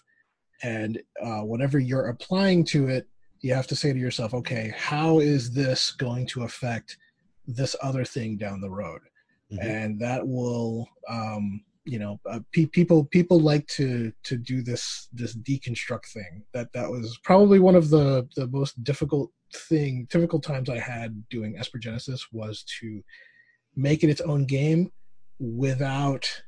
[0.61, 3.07] and uh, whatever you're applying to it,
[3.41, 6.97] you have to say to yourself, okay, how is this going to affect
[7.45, 9.01] this other thing down the road?
[9.51, 9.63] Mhm.
[9.63, 15.09] And that will, um, you know, uh, pe- people people like to to do this
[15.11, 16.43] this deconstruct thing.
[16.53, 21.27] That that was probably one of the the most difficult thing difficult times I had
[21.29, 23.03] doing Esper Genesis was to
[23.75, 24.91] make it its own game
[25.39, 26.43] without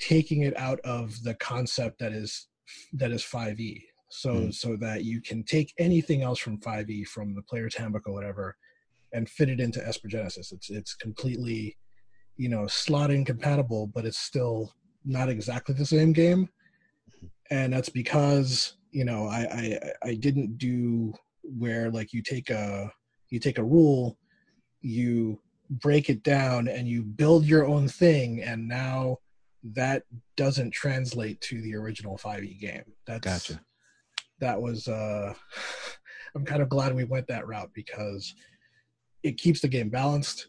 [0.00, 2.48] taking it out of the concept that is
[2.92, 4.54] that is 5e so Mhm.
[4.54, 8.56] so that you can take anything else from 5e from the player's handbook or whatever
[9.12, 11.76] and fit it into Esper Genesis it's it's completely
[12.36, 14.72] you know slot incompatible but it's still
[15.04, 16.48] not exactly the same game.
[17.50, 22.90] And that's because you know I, I i didn't do where like you take a
[23.30, 24.18] you take a rule
[24.80, 25.40] you
[25.80, 29.16] break it down and you build your own thing and now
[29.62, 30.02] that
[30.36, 33.60] doesn't translate to the original 5e game that's Gotcha.
[34.40, 35.32] that was uh
[36.34, 38.34] i'm kind of glad we went that route because
[39.22, 40.48] it keeps the game balanced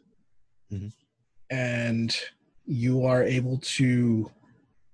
[0.72, 0.92] Mhm.
[1.50, 2.16] and
[2.66, 4.32] you are able to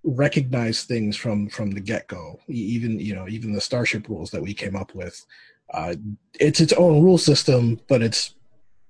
[0.03, 4.53] recognize things from from the get-go even you know even the starship rules that we
[4.53, 5.25] came up with
[5.73, 5.93] uh
[6.39, 8.35] it's its own rule system but it's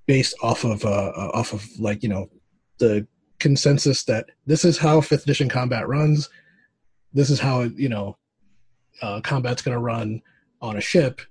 [0.09, 2.27] based off of uh uh, off of like you know
[2.79, 3.05] the
[3.37, 6.29] consensus that this is how fifth edition combat runs.
[7.13, 8.17] This is how you know
[9.03, 10.19] uh, combat's going to run
[10.63, 11.21] on a ship.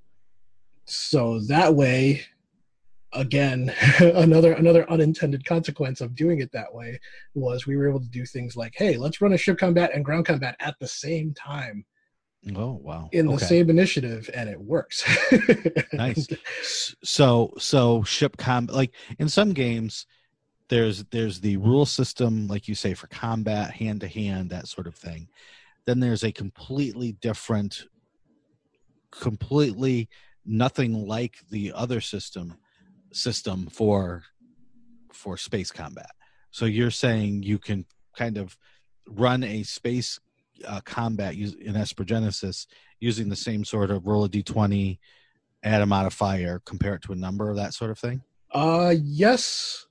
[0.85, 2.23] So that way
[3.14, 7.01] again another another unintended consequence of doing it that way
[7.35, 10.05] was we were able to do things like hey let's run a ship combat and
[10.05, 11.85] ground combat at the same time
[12.57, 13.09] Oh wow.
[13.12, 13.46] in the Okay.
[13.46, 15.05] same initiative and it works
[15.92, 16.29] Nice.
[17.03, 20.07] So so ship combat like in some games
[20.68, 24.87] there's there's the rule system like you say for combat hand to hand that sort
[24.87, 25.29] of thing
[25.87, 27.87] then there's a completely different
[29.11, 30.09] completely
[30.44, 32.57] nothing like the other system
[33.12, 34.22] system for
[35.12, 36.11] for space combat
[36.51, 37.85] so you're saying you can
[38.16, 38.57] kind of
[39.09, 40.20] run a space
[40.66, 42.66] uh, combat in Esper Genesis
[43.01, 44.99] using the same sort of roll a d20
[45.62, 48.23] add a modifier, compare it to a number, of that sort of thing.
[48.53, 49.87] Uh, yes.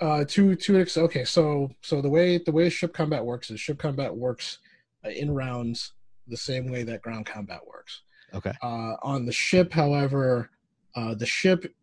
[0.00, 1.24] Uh, to to okay.
[1.24, 4.58] So so the way the way ship combat works is ship combat works
[5.04, 5.92] uh, in rounds
[6.26, 8.02] the same way that ground combat works.
[8.34, 8.52] Okay.
[8.62, 10.50] Uh, on the ship, however,
[10.94, 11.74] uh, the ship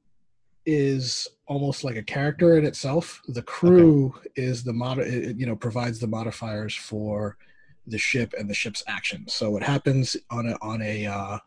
[0.68, 3.22] is almost like a character in itself.
[3.28, 7.38] The crew is the mod, you know, provides the modifiers for
[7.88, 9.34] the ship and the ship's actions.
[9.34, 11.38] So what happens on a on a uh,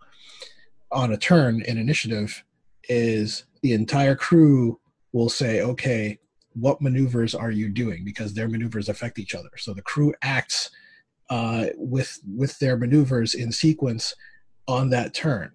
[0.92, 2.44] on a turn in initiative
[2.88, 4.78] is the entire crew
[5.12, 6.18] will say, okay,
[6.54, 8.04] what maneuvers are you doing?
[8.04, 9.50] Because their maneuvers affect each other.
[9.56, 10.70] So the crew acts
[11.30, 14.14] uh, with with their maneuvers in sequence
[14.66, 15.52] on that turn.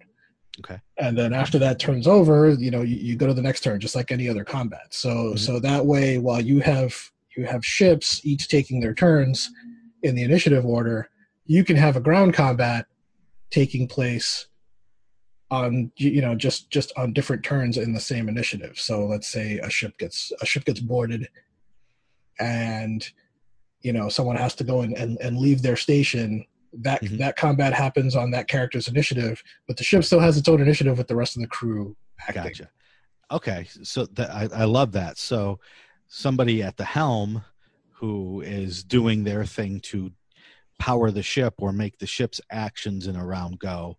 [0.60, 0.80] Okay.
[0.98, 3.80] And then after that turn's over, you know, you, you go to the next turn,
[3.80, 4.86] just like any other combat.
[4.94, 5.38] So Mhm.
[5.38, 6.94] so that way, while you have
[7.36, 9.50] you have ships each taking their turns
[10.04, 11.08] in the initiative order,
[11.46, 12.86] you can have a ground combat
[13.50, 14.46] taking place
[15.50, 19.58] on you know just just on different turns in the same initiative so let's say
[19.58, 21.28] a ship gets a ship gets boarded
[22.40, 23.10] and
[23.82, 27.18] you know someone has to go in and, and leave their station that Mhm.
[27.18, 30.96] that combat happens on that character's initiative but the ship still has its own initiative
[30.96, 31.94] with the rest of the crew
[32.26, 32.70] acting Gotcha.
[33.30, 35.16] Okay, so that I, I love that.
[35.18, 35.58] So
[36.08, 37.42] somebody at the helm
[37.94, 40.12] who is doing their thing to
[40.78, 43.96] power the ship or make the ship's actions in a round go,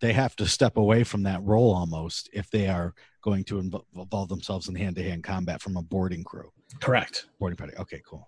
[0.00, 3.84] they have to step away from that role almost if they are going to invo-
[3.94, 7.72] involve themselves in hand-to-hand combat from a boarding crew, correct boarding party.
[7.78, 8.26] Okay, cool.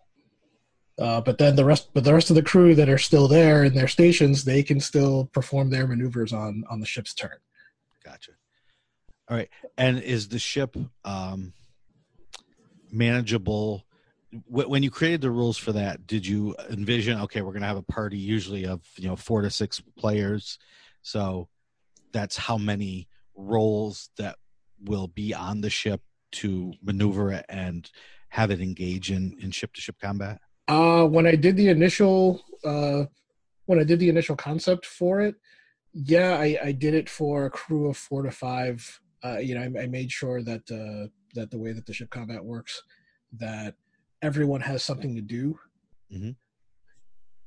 [1.00, 3.64] uh, but then the rest but the rest of the crew that are still there
[3.64, 7.38] in their stations they can still perform their maneuvers on on the ship's turn
[8.04, 8.32] Gotcha.
[9.28, 9.48] All right.
[9.78, 11.54] And is the ship um,
[12.92, 13.84] manageable?
[14.46, 17.68] Wh- When you created the rules for that, did you envision, okay, we're going to
[17.68, 20.58] have a party usually of, you know, four to six players.
[21.02, 21.48] So
[22.12, 24.36] that's how many roles that
[24.84, 26.00] will be on the ship
[26.32, 27.90] to maneuver it and
[28.28, 30.40] have it engage in, in ship to ship combat?
[30.66, 33.04] Uh, when I did the initial uh,
[33.66, 35.36] when I did the initial concept for it,
[35.92, 39.00] yeah, I, I did it for a crew of four to five.
[39.22, 42.10] Uh, you know, I, I made sure that uh, that the way that the ship
[42.10, 42.82] combat works,
[43.32, 43.74] that
[44.24, 45.58] everyone has something to do.
[46.12, 46.36] Mhm.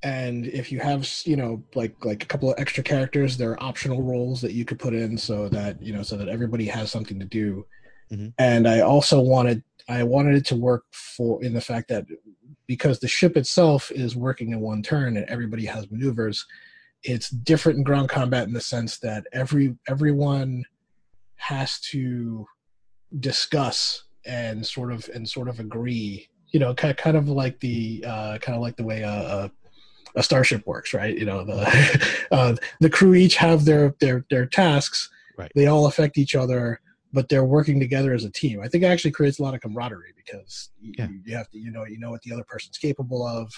[0.03, 3.63] And if you have, you know, like like a couple of extra characters, there are
[3.63, 6.91] optional roles that you could put in so that you know so that everybody has
[6.91, 7.65] something to do.
[8.11, 8.33] Mhm.
[8.37, 12.05] And I also wanted I wanted it to work for in the fact that
[12.67, 16.45] because the ship itself is working in one turn and everybody has maneuvers,
[17.03, 20.63] it's different in ground combat in the sense that every everyone
[21.37, 22.45] has to
[23.19, 28.03] discuss and sort of and sort of agree you know kind, kind of like the
[28.07, 29.51] uh kind of like the way a, a
[30.15, 31.17] a starship works right?
[31.17, 35.09] You know the uh the crew each have their their their tasks.
[35.37, 35.51] Right.
[35.55, 36.81] they all affect each other
[37.13, 38.59] but they're working together as a team.
[38.61, 41.07] I think it actually creates a lot of camaraderie because you, Yeah.
[41.25, 43.51] you have to you know you know what the other person's capable of.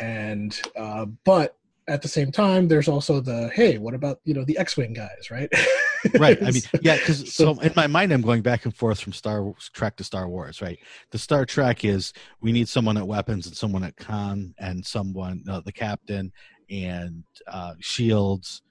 [0.00, 1.56] And uh but
[1.88, 5.30] at the same time there's also the hey what about you know the x-wing guys
[5.30, 5.50] right
[6.18, 9.00] right i mean yeah because So- so in my mind i'm going back and forth
[9.00, 10.78] from star trek to star wars right?
[11.10, 15.44] The star trek is we need someone at weapons and someone at con and someone
[15.48, 16.32] uh, the captain
[16.70, 18.62] and uh shields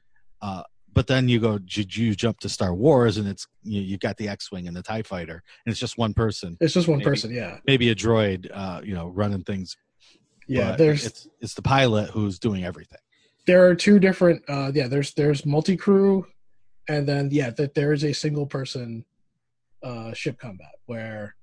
[0.42, 0.64] uh
[0.94, 4.18] but then you go you, you jump to star wars and it's you, you've got
[4.18, 6.58] the x-wing and the tie fighter and it's just one person.
[6.60, 7.10] It's just one Maybe.
[7.10, 7.60] person yeah.
[7.66, 9.78] maybe a droid uh you know running things
[10.48, 13.00] yeah but there's it's it's the pilot who's doing everything.
[13.48, 16.26] There are two different uh yeah there's there's multi-crew
[16.90, 19.06] and then yeah that there is a single person
[19.84, 21.36] uh ship combat where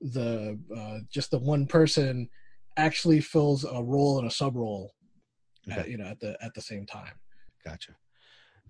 [0.00, 2.28] the uh just the one person
[2.76, 4.92] actually fills a role and a sub role
[5.70, 5.80] Okay.
[5.80, 7.14] at, you know at the at the same time
[7.64, 7.96] Gotcha.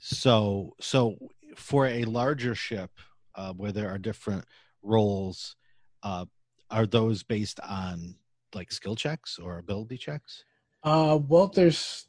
[0.01, 1.17] So, so
[1.57, 2.91] for a larger ship
[3.35, 4.45] uh, where there are different
[4.83, 5.57] roles,
[6.03, 6.25] uh,
[6.71, 8.17] are those based on
[8.55, 10.45] like skill checks or ability checks?
[10.83, 12.07] Uh, well, there's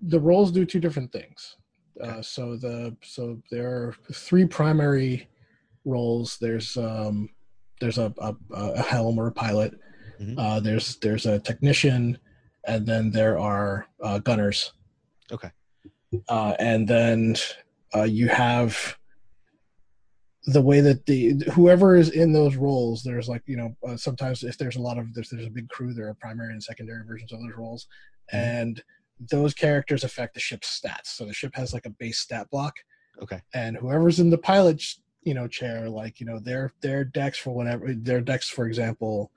[0.00, 1.56] the roles do two different things.
[2.02, 5.28] Uh, so the so there are three primary
[5.84, 6.38] roles.
[6.40, 7.28] There's um
[7.80, 9.74] there's a a, a helm or a pilot.
[10.20, 10.34] Mhm.
[10.38, 12.18] Uh, there's there's a technician,
[12.66, 14.72] and then there are uh, gunners.
[15.32, 15.50] Okay.
[16.28, 17.36] Uh, and then
[17.94, 18.96] uh, you have
[20.46, 24.44] the way that the whoever is in those roles there's like you know uh, sometimes
[24.44, 27.02] if there's a lot of there's, there's a big crew there are primary and secondary
[27.06, 27.86] versions of those roles
[28.32, 28.38] Mhm.
[28.38, 28.82] and
[29.18, 31.06] those characters affect the ship's stats.
[31.06, 32.76] So the ship has like a base stat block.
[33.22, 33.40] Okay.
[33.52, 37.52] and whoever's in the pilot's you know chair like you know their their Dex for
[37.54, 39.30] whatever their Dex for example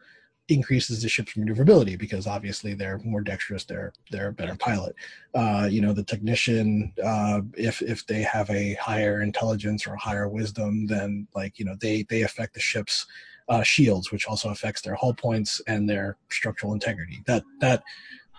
[0.49, 4.95] increases the ship's maneuverability because obviously they're more dexterous they're they're a better pilot.
[5.35, 10.27] Uh you know the technician uh if if they have a higher intelligence or higher
[10.27, 13.05] wisdom then like you know they they affect the ship's
[13.49, 17.21] uh shields which also affects their hull points and their structural integrity.
[17.27, 17.83] That that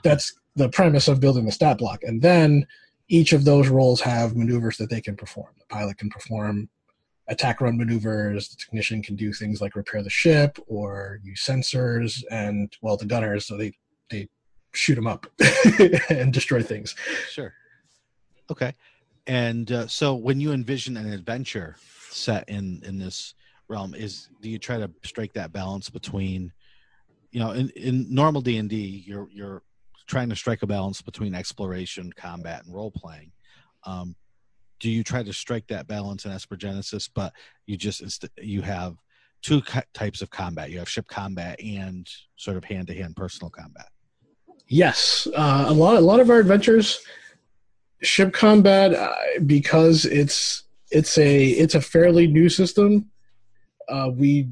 [0.03, 2.67] that's the premise of building the stat block and then
[3.09, 6.69] each of those roles have maneuvers that they can perform the pilot can perform
[7.29, 8.49] attack run maneuvers.
[8.49, 13.07] The technician can do things like repair the ship or use sensors, and well, the
[13.07, 13.73] gunners so they
[14.11, 14.29] they
[14.73, 15.27] shoot them up
[16.11, 16.95] and destroy things.
[17.31, 17.53] Sure.
[18.51, 18.75] Okay.
[19.27, 21.77] And uh, so, when you envision an adventure
[22.11, 23.35] set in in this
[23.69, 26.53] realm, is do you try to strike that balance between,
[27.31, 29.63] you know, in, in normal D and D, you're you're
[30.09, 33.31] trying to strike a balance between exploration, combat, and role playing.
[33.85, 34.17] Um,
[34.81, 37.33] do you try to strike that balance in Esper Genesis, but
[37.67, 38.97] you just inst- you have
[39.43, 40.71] two ki- types of combat?
[40.71, 43.89] You have ship combat and sort of hand to hand personal combat.
[44.67, 47.01] Yes, uh, a lot a lot of our adventures,
[48.03, 49.15] ship combat, uh,
[49.47, 53.11] because it's it's a it's a fairly new system.
[53.89, 54.49] Uh, we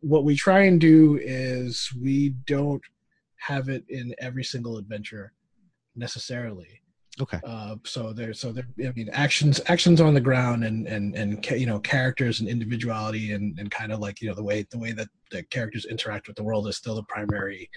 [0.00, 2.82] what we try and do is we don't
[3.46, 5.32] have it in every single adventure
[5.94, 6.82] necessarily.
[7.18, 7.40] Okay.
[7.44, 11.46] Uh, so there's so there I mean actions actions on the ground and and and
[11.50, 14.78] you know characters and individuality and and kind of like you know the way the
[14.78, 17.70] way that the characters interact with the world is still the primary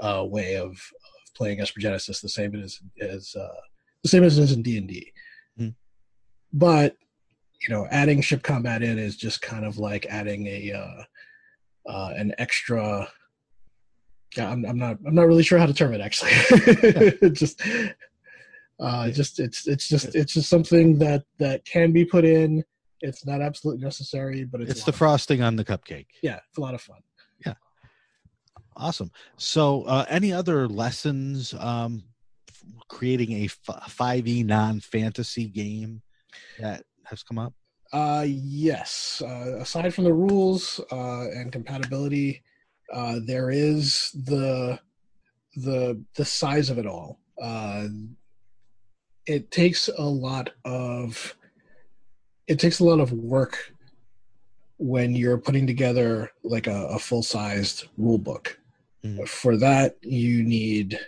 [0.00, 3.60] uh, way of, of playing Esper Genesis, the same as as uh,
[4.02, 5.12] the same as it is in D and D.
[5.56, 5.68] Hmm.
[6.52, 6.96] But
[7.60, 12.12] you know, adding ship combat in is just kind of like adding a uh, uh,
[12.16, 13.08] an extra.
[14.36, 14.98] Yeah, I'm, I'm not.
[15.06, 16.00] I'm not really sure how to term it.
[16.00, 16.30] Actually,
[17.22, 17.60] It just,
[18.80, 22.64] uh, just it's it's just it's just something that that can be put in.
[23.00, 26.06] It's not absolutely necessary, but it's, It's the frosting on the cupcake.
[26.22, 27.00] Yeah, it's a lot of fun.
[27.44, 27.54] Yeah,
[28.76, 29.10] awesome.
[29.36, 32.04] So, uh, any other lessons um,
[32.88, 36.02] creating a five E non fantasy game
[36.58, 37.52] that has come up?
[37.92, 39.22] Uh, yes.
[39.24, 42.42] Uh, aside from the rules uh, and compatibility,
[42.92, 44.78] uh, there is the
[45.56, 47.18] the the size of it all.
[47.40, 47.88] Uh,
[49.26, 51.34] it takes a lot of
[52.46, 53.72] it takes a lot of work
[54.78, 58.58] when you're putting together like a, a full-sized rule book
[59.04, 59.26] Mhm.
[59.28, 60.98] for that you need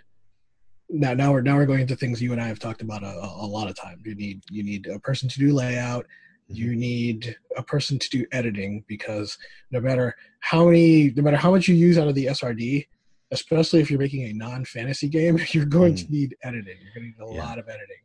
[0.88, 3.06] now now we're now we're going into things you and i have talked about a,
[3.06, 6.04] a a lot of times you need you need a person to do layout
[6.48, 9.38] you need a person to do editing because
[9.70, 12.86] no matter how many no matter how much you use out of the srd
[13.30, 16.76] especially if you're making a non-fantasy game you're going to need editing.
[16.82, 17.44] You're going to need a Yeah.
[17.48, 18.02] lot of editing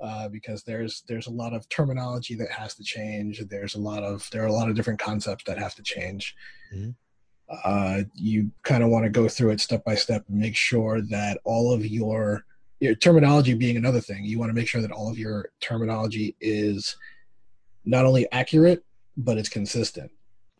[0.00, 3.40] uh, because there's there's a lot of terminology that has to change.
[3.48, 6.34] There's a lot of there are a lot of different concepts that have to change.
[6.74, 6.94] Mhm.
[7.64, 11.02] uh, you kind of want to go through it step by step and make sure
[11.02, 12.44] that all of your
[12.80, 16.34] your terminology being another thing you want to make sure that all of your terminology
[16.40, 16.96] is
[17.84, 18.84] not only accurate
[19.16, 20.10] but it's consistent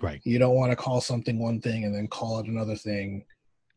[0.03, 0.21] Right.
[0.25, 3.25] you don't want to call something one thing and then call it another thing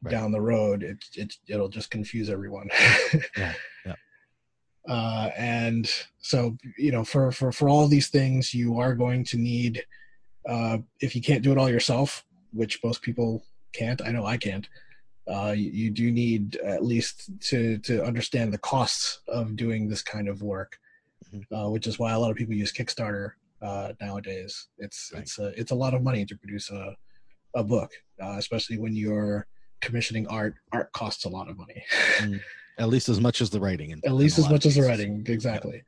[0.03, 0.11] Right.
[0.11, 2.69] down the road it, it it'll just confuse everyone
[3.37, 3.53] Yeah,
[3.85, 3.95] yeah.
[4.87, 5.89] uh, and
[6.19, 9.83] so you know for for for all these things you are going to need
[10.47, 12.23] uh, if you can't do it all yourself
[12.53, 13.43] which most people
[13.73, 14.69] can't i know i can't
[15.27, 20.01] uh, you, you do need at least to to understand the costs of doing this
[20.01, 20.77] kind of work
[21.33, 21.45] Mhm.
[21.51, 24.67] uh, which is why a lot of people use kickstarter uh, nowadays.
[24.77, 25.23] It's Right.
[25.23, 26.95] it's a it's a lot of money to produce a
[27.55, 29.47] a book uh, especially when you're
[29.81, 30.55] commissioning art.
[30.71, 31.83] Art costs a lot of money.
[32.79, 33.89] At least as much as the writing.
[33.91, 35.83] in- at least as much as the writing exactly.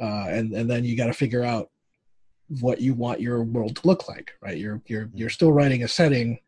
[0.00, 1.70] Uh, and and then you got to figure out
[2.60, 4.56] what you want your world to look like right?
[4.58, 6.38] You're you're you're still writing a setting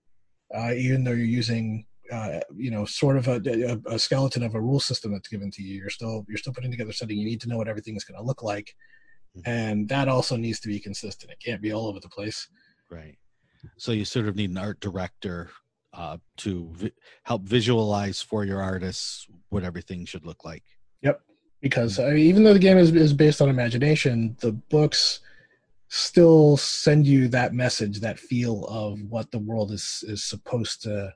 [0.54, 3.40] uh, even though you're using uh, you know sort of a,
[3.88, 5.74] a, a skeleton of a rule system that's given to you.
[5.76, 7.16] You're still you're still putting together something.
[7.16, 8.74] You need to know what everything is going to look like.
[9.36, 9.42] Mhm.
[9.46, 11.30] and that also needs to be consistent.
[11.30, 12.48] It can't be all over the place.
[12.90, 13.18] Right.
[13.76, 15.50] So you sort of need an art director
[15.92, 16.92] uh, to vi-
[17.24, 20.62] help visualize for your artists what everything should look like.
[21.02, 21.20] Yep.
[21.60, 25.20] Because I mean, even though the game is, is based on imagination, the books
[25.88, 31.12] still send you that message, that feel of what the world is is supposed to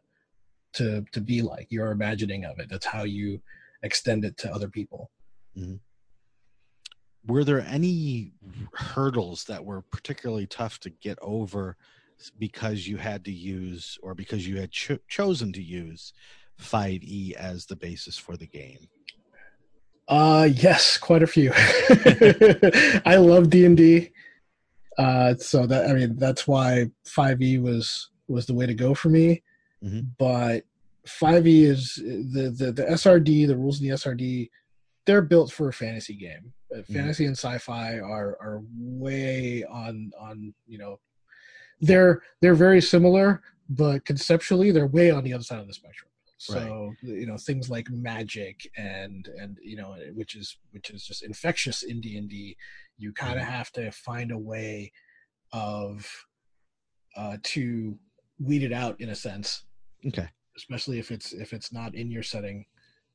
[0.74, 1.66] to to be like.
[1.70, 2.68] Your imagining of it.
[2.70, 3.40] That's how you
[3.82, 5.10] extend it to other people.
[7.26, 8.32] Were there any
[8.74, 11.76] hurdles that were particularly tough to get over
[12.38, 16.12] because you had to use or because you had cho- chosen to use
[16.60, 18.88] 5e as the basis for the game?
[20.08, 21.52] Uh yes, quite a few.
[23.04, 24.10] I love D and D.
[24.98, 29.08] Uh so that I mean that's why 5e was was the way to go for
[29.08, 29.42] me.
[29.84, 30.08] Mhm.
[30.18, 30.64] But
[31.06, 34.50] 5e is the, the the SRD, the rules in the SRD,
[35.06, 36.52] they're built for a fantasy game.
[36.74, 41.00] Uh, Fantasy and sci-fi are are way on on, you know,
[41.80, 46.10] they're they're very similar, but conceptually they're way on the other side of the spectrum.
[46.36, 51.22] So you know things like magic and and you know which is which is just
[51.22, 52.56] infectious in D and D.
[52.98, 54.92] You kind of have to find a way
[55.52, 56.06] of
[57.16, 57.98] uh, to
[58.38, 59.64] weed it out in a sense,
[60.06, 60.28] Okay.
[60.56, 62.64] especially if it's if it's not in your setting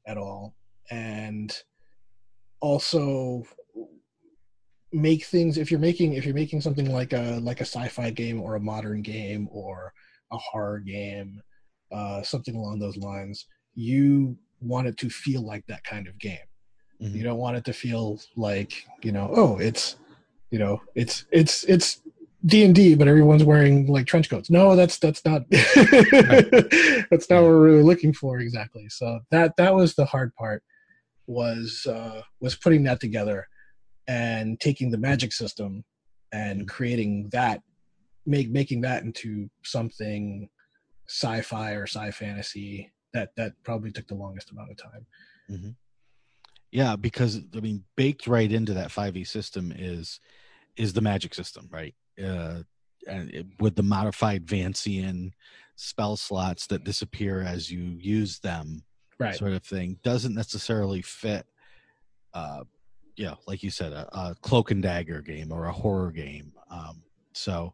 [0.07, 0.55] at all,
[0.91, 1.63] and
[2.61, 3.43] also
[4.91, 8.41] make things if you're making if you're making something like a like a sci-fi game
[8.41, 9.93] or a modern game or
[10.31, 11.41] a horror game
[11.91, 16.37] uh, something along those lines, you want it to feel like that kind of game.
[17.01, 17.13] Mhm.
[17.13, 19.97] You don't want it to feel like you know, oh, it's
[20.51, 22.01] you know, it's it's it's
[22.45, 24.49] D and D, but everyone's wearing like trench coats.
[24.49, 28.87] No, that's that's not that's not what we're really looking for exactly.
[28.89, 30.63] So that that was the hard part
[31.27, 33.47] was uh, was putting that together
[34.07, 35.83] and taking the magic system
[36.31, 37.61] and creating that
[38.25, 40.49] make making that into something
[41.07, 45.05] sci-fi or sci fantasy that that probably took the longest amount of time
[46.71, 50.19] Yeah, because I mean, baked right into that 5e system is
[50.75, 51.95] is the magic system, right?
[52.23, 52.59] Uh,
[53.59, 55.31] with the modified Vancian
[55.75, 58.83] spell slots that disappear as you use them,
[59.19, 61.45] right sort of thing, doesn't necessarily fit.
[62.33, 62.63] Uh,
[63.15, 66.51] you know, like you said, a, a cloak and dagger game or a horror game.
[66.69, 67.03] Um,
[67.33, 67.73] so,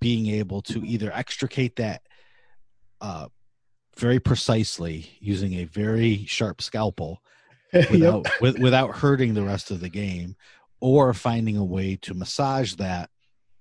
[0.00, 2.02] being able to either extricate that
[3.00, 3.26] uh,
[3.96, 7.22] very precisely using a very sharp scalpel
[7.72, 10.36] without with, without hurting the rest of the game
[10.80, 13.10] or finding a way to massage that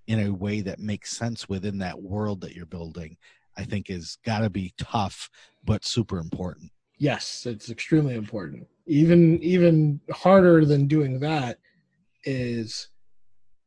[0.07, 3.17] in a way that makes sense within that world that you're building
[3.57, 5.29] i think is got to be tough
[5.65, 6.71] but super important.
[6.97, 8.67] Yes it's extremely important.
[8.87, 11.59] Even even harder than doing that
[12.23, 12.89] is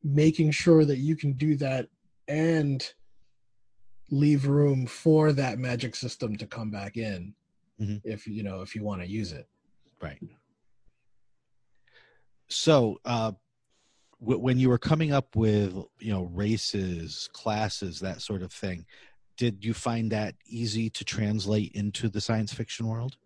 [0.03, 1.89] making sure that you can do that
[2.27, 2.93] and
[4.11, 7.35] leave room for that magic system to come back in
[7.81, 8.01] Mhm.
[8.03, 9.47] if you know if you want to use it.
[10.01, 10.21] Right.
[12.49, 13.33] So, uh,
[14.21, 18.85] when you were coming up with you know races, classes, that sort of thing,
[19.37, 23.17] did you find that easy to translate into the science fiction world?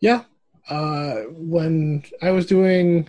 [0.00, 0.24] Yeah.
[0.68, 3.08] Uh, when I was doing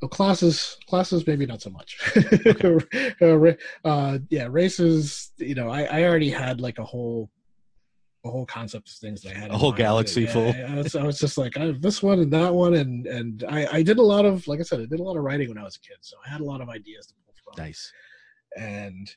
[0.00, 1.98] well, classes, classes maybe not so much.
[3.22, 3.52] uh, ra-
[3.84, 5.32] uh, yeah, races.
[5.38, 7.30] You know, I, I already had like a whole,
[8.24, 9.50] a whole concept of things that I had.
[9.50, 9.78] A whole mind.
[9.78, 10.52] galaxy full.
[10.52, 13.66] I was, I was just like I this one and that one, and and I
[13.72, 15.58] I did a lot of like I said, I did a lot of writing when
[15.58, 17.92] I was a kid, so I had a lot of ideas to pull from Nice.
[18.56, 19.10] and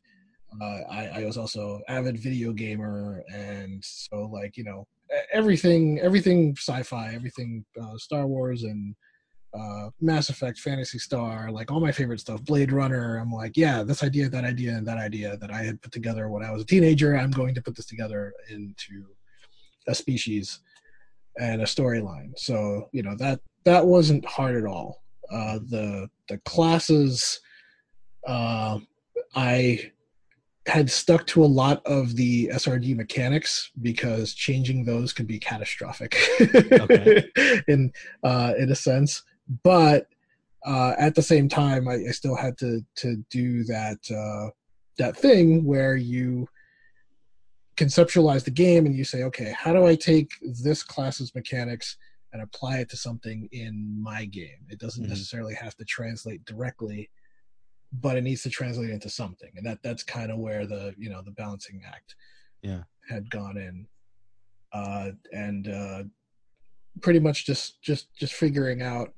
[0.61, 4.87] uh, I, I was also avid video gamer, and so like you know
[5.31, 8.95] everything, everything sci-fi, everything uh, Star Wars and
[9.53, 13.17] uh, Mass Effect, Phantasy Star, like all my favorite stuff, Blade Runner.
[13.17, 16.29] I'm like, yeah, this idea, that idea, and that idea that I had put together
[16.29, 19.05] when I was a teenager, I'm going to put this together into
[19.87, 20.59] a species
[21.39, 22.37] and a storyline.
[22.37, 25.03] So you know that that wasn't hard at all.
[25.31, 27.39] Uh, the the classes.
[28.27, 28.79] Uh,
[29.35, 29.91] I
[30.67, 36.15] had stuck to a lot of the SRD mechanics because changing those could be catastrophic
[36.39, 37.23] Okay.
[37.67, 37.91] in
[38.23, 39.23] uh, in a sense.
[39.63, 40.07] But
[40.65, 44.49] uh, at the same time, I, I still had to to do that uh,
[44.97, 46.47] that thing where you
[47.75, 50.31] conceptualize the game and you say, okay, how do I take
[50.63, 51.97] this class's mechanics
[52.31, 54.65] and apply it to something in my game?
[54.69, 55.09] It doesn't Mhm.
[55.09, 57.09] necessarily have to translate directly
[58.01, 61.11] but it needs to translate into something and that that's kind of where the you
[61.11, 62.15] know the balancing act
[62.63, 62.85] Yeah.
[63.07, 63.87] had gone in
[64.71, 66.03] uh and uh
[67.01, 69.13] pretty much just just just figuring out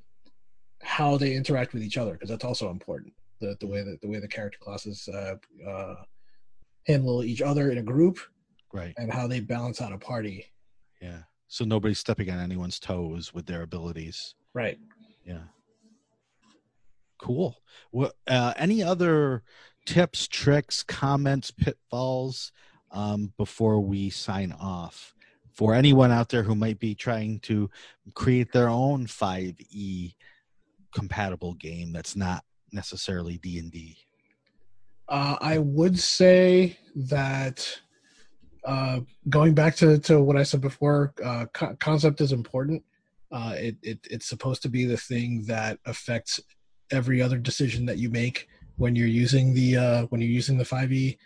[0.86, 3.12] how they interact with each other because that's also important
[3.42, 5.36] the the way that the way the character classes uh
[5.68, 5.96] uh
[6.88, 8.20] handle each other in a group
[8.72, 8.94] Right.
[8.98, 10.46] and how they balance out a party
[11.02, 11.22] Yeah.
[11.48, 14.36] So nobody's stepping on anyone's toes with their abilities.
[14.54, 14.78] right
[15.26, 15.44] Yeah.
[17.18, 17.56] Cool.
[17.92, 18.14] What?
[18.28, 19.44] Uh, any other
[19.86, 22.52] tips, tricks, comments, pitfalls
[22.92, 25.16] um, before we sign off?
[25.54, 27.70] For anyone out there who might be trying to
[28.14, 30.14] create their own 5e
[30.96, 33.98] compatible game that's not necessarily D and D.
[35.08, 37.80] Uh, I would say that
[38.66, 42.84] uh, going back to, to what I said before, uh, co- concept is important.
[43.32, 46.40] Uh, it, it it's supposed to be the thing that affects
[46.92, 50.64] every other decision that you make when you're using the uh, when you're using the
[50.64, 51.18] 5e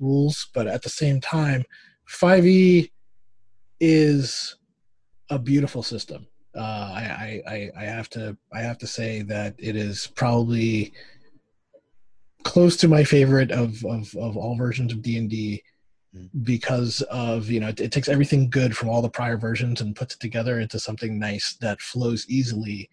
[0.00, 0.48] rules.
[0.54, 1.64] But at the same time,
[2.08, 2.90] 5e
[3.80, 4.56] is
[5.30, 6.26] a beautiful system.
[6.54, 10.92] Uh, I, I, I have to I have to say that it is probably
[12.42, 15.62] close to my favorite of of, of all versions of D and D
[16.14, 16.28] Mm.
[16.44, 19.96] because of you know it, it takes everything good from all the prior versions and
[19.96, 22.90] puts it together into something nice that flows easily.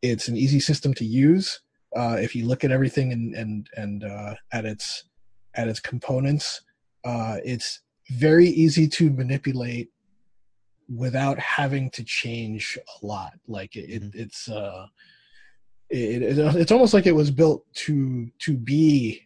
[0.00, 1.60] It's an easy system to use
[1.94, 5.04] uh, if you look at everything and and and uh, at its
[5.54, 6.62] at its components.
[7.04, 7.80] Uh, it's
[8.12, 9.90] very easy to manipulate
[10.94, 13.32] without having to change a lot.
[13.46, 14.14] Like it, Mhm.
[14.14, 14.86] it's uh,
[15.88, 19.22] it, it, it's almost like it was built to to be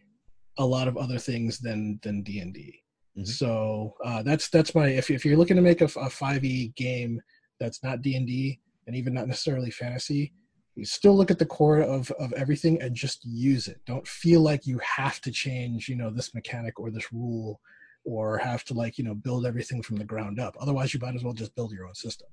[0.57, 2.81] a lot of other things than than D and D.
[3.17, 3.27] Mhm.
[3.27, 7.21] So uh, that's that's my if if you're looking to make a five E game
[7.59, 10.33] that's not D and D and even not necessarily fantasy,
[10.75, 13.79] you still look at the core of of everything and just use it.
[13.85, 17.59] Don't feel like you have to change you know this mechanic or this rule
[18.05, 20.55] or have to like you know build everything from the ground up.
[20.59, 22.27] Otherwise, you might as well just build your own system.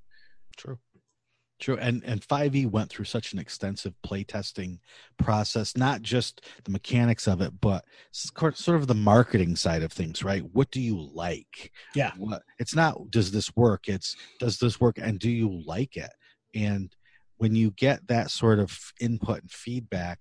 [0.57, 0.79] True.
[1.61, 1.77] True.
[1.77, 4.81] And and 5e went through such an extensive playtesting
[5.17, 10.25] process, not just the mechanics of it, but sort of the marketing side of things,
[10.25, 10.43] right?
[10.53, 11.71] What do you like?
[11.95, 12.11] Yeah.
[12.17, 13.87] What it's not does this work?
[13.87, 16.11] It's does this work and do you like it?
[16.53, 16.95] And
[17.37, 20.19] when you get that sort of input and feedback,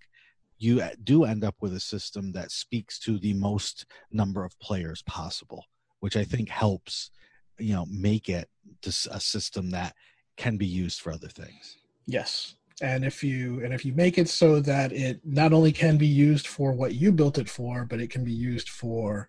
[0.62, 4.58] you uh, do end up with a system that speaks to the most number of
[4.60, 5.66] players possible,
[6.02, 7.10] which I think helps,
[7.58, 8.48] you know, make it
[8.86, 9.96] a system that
[10.38, 11.78] can be used for other things.
[12.06, 12.56] Yes.
[12.82, 16.08] And if you and if you make it so that it not only can be
[16.08, 19.28] used for what you built it for, but it can be used for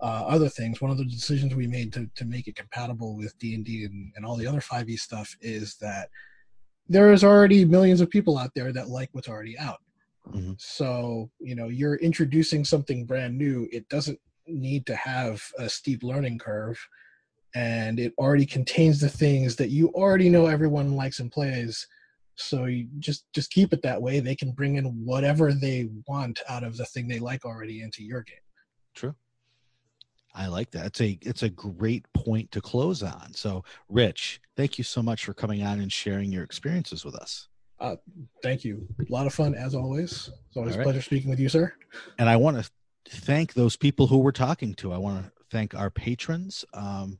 [0.00, 0.80] uh, other things.
[0.80, 3.88] One of the decisions we made to, to make it compatible with D and D
[4.14, 6.10] and all the other 5e stuff is that
[6.88, 9.80] there is already millions of people out there that like what's already out.
[10.28, 10.60] Mhm.
[10.60, 13.68] So you know you're introducing something brand new.
[13.72, 16.78] It doesn't need to have a steep learning curve,
[17.54, 21.86] and it already contains the things that you already know everyone likes and plays
[22.36, 26.40] so you just just keep it that way they can bring in whatever they want
[26.48, 28.36] out of the thing they like already into your game
[28.94, 29.14] True.
[30.34, 30.86] I like that.
[30.86, 33.32] It's a it's a great point to close on.
[33.32, 37.48] So, Rich, thank you so much for coming on and sharing your experiences with us.
[38.42, 38.86] Thank you.
[39.00, 40.30] A lot of fun as always.
[40.48, 41.72] It's always All a pleasure speaking with you, sir.
[42.18, 42.70] and I want to
[43.08, 44.92] thank those people who we're talking to.
[44.92, 46.64] I want to thank our patrons.
[46.74, 47.18] Um,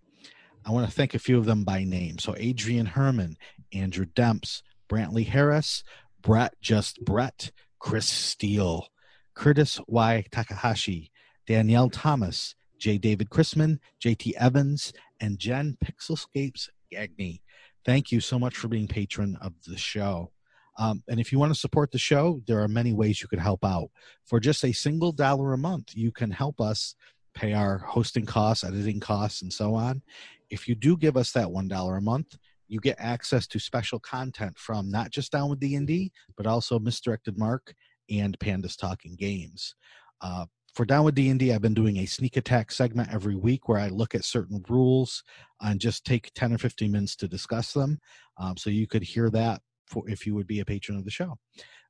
[0.64, 2.18] I want to thank a few of them by name.
[2.18, 3.36] So Adrian Herman,
[3.72, 5.84] Andrew Demps, Brantley Harris,
[6.20, 8.88] Brett Just Brett, Chris Steele,
[9.34, 10.24] Curtis Y.
[10.32, 11.12] Takahashi,
[11.46, 12.98] Danielle Thomas, J.
[12.98, 17.42] David Chrisman, JT Evans, and Jen Pixelscapes Gagney.
[17.84, 20.32] Thank you so much for being patron of the show.
[20.78, 23.38] Um, and if you want to support the show, there are many ways you can
[23.38, 23.90] help out.
[24.24, 26.94] For just a single dollar a month, you can help us
[27.34, 30.02] pay our hosting costs, editing costs, and so on.
[30.50, 32.36] If you do give us that one dollar a month,
[32.68, 36.46] you get access to special content from not just Down with D and D, but
[36.46, 37.74] also Misdirected Mark
[38.10, 39.74] and Pandas Talking Games.
[40.20, 43.34] Uh, for Down with D and D, I've been doing a sneak attack segment every
[43.36, 45.22] week where I look at certain rules
[45.60, 47.98] and just take ten or fifteen minutes to discuss them.
[48.36, 51.10] Um, so you could hear that for if you would be a patron of the
[51.10, 51.36] show.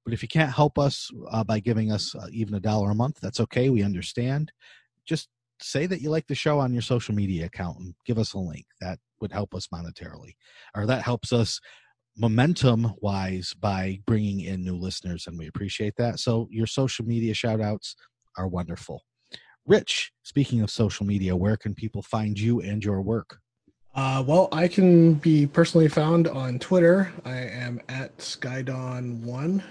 [0.05, 2.95] But if you can't help us uh, by giving us uh, even a dollar a
[2.95, 3.71] month, that's okay.
[3.71, 4.53] We understand.
[5.05, 5.29] Just
[5.61, 8.39] say that you like the show on your social media account and give us a
[8.39, 8.67] link.
[8.81, 10.35] That would help us monetarily,
[10.77, 11.61] or that helps us
[12.17, 16.19] momentum wise by bringing in new listeners, and we appreciate that.
[16.19, 17.97] So your social media shout outs
[18.39, 19.03] are wonderful.
[19.67, 23.39] Rich, speaking of social media, where can people find you and your work?
[23.97, 27.11] Uh, well, I can be personally found on Twitter.
[27.25, 29.65] I am at Skydon1.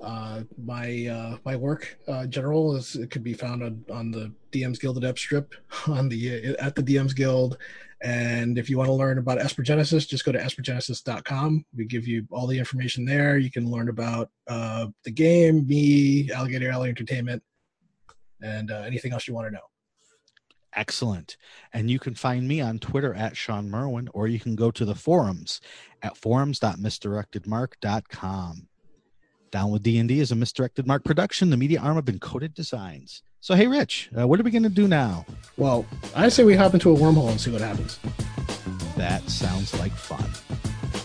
[0.00, 4.32] Uh, my uh, my work uh, general is it could be found on, on the
[4.52, 5.54] DM's Guild Adept strip
[5.88, 7.58] on the at the DM's Guild.
[8.00, 11.64] And if you want to learn about Esper Genesis, just go to espergenesis.com.
[11.76, 13.38] We give you all the information there.
[13.38, 17.42] You can learn about uh, the game, me, Alligator Alley Entertainment,
[18.40, 19.71] and uh, anything else you want to know.
[20.74, 21.36] Excellent.
[21.72, 24.84] And you can find me on Twitter at Shawn Merwin, or you can go to
[24.84, 25.60] the forums
[26.02, 28.68] at forums.misdirectedmark.com.
[29.50, 33.22] Down with D&D is a Misdirected Mark production, the media arm of Encoded Designs.
[33.40, 35.26] So, hey, Rich, uh, what are we going to do now?
[35.58, 37.98] Well, I say we hop into a wormhole and see what happens.
[38.96, 40.24] That sounds like fun.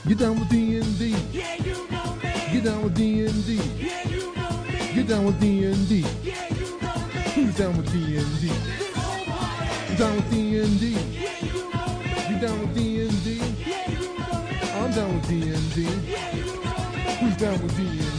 [0.08, 1.14] Get down with D&D.
[1.34, 2.32] Yeah, you know me.
[2.54, 3.56] Get down with D&D.
[3.78, 4.94] Yeah, you know me.
[4.94, 6.06] Get down with D&D.
[6.24, 7.22] Yeah, you know me.
[7.32, 8.50] Who's down with D&D?
[9.98, 10.90] Down with D&D.
[10.90, 12.30] Yeah, you know.
[12.30, 13.42] You down with D&D?
[13.66, 14.86] Yeah, you know.
[14.86, 15.82] I'm down with D&D.
[15.82, 16.72] Yeah, you know.
[17.20, 18.17] Who's down with D&D?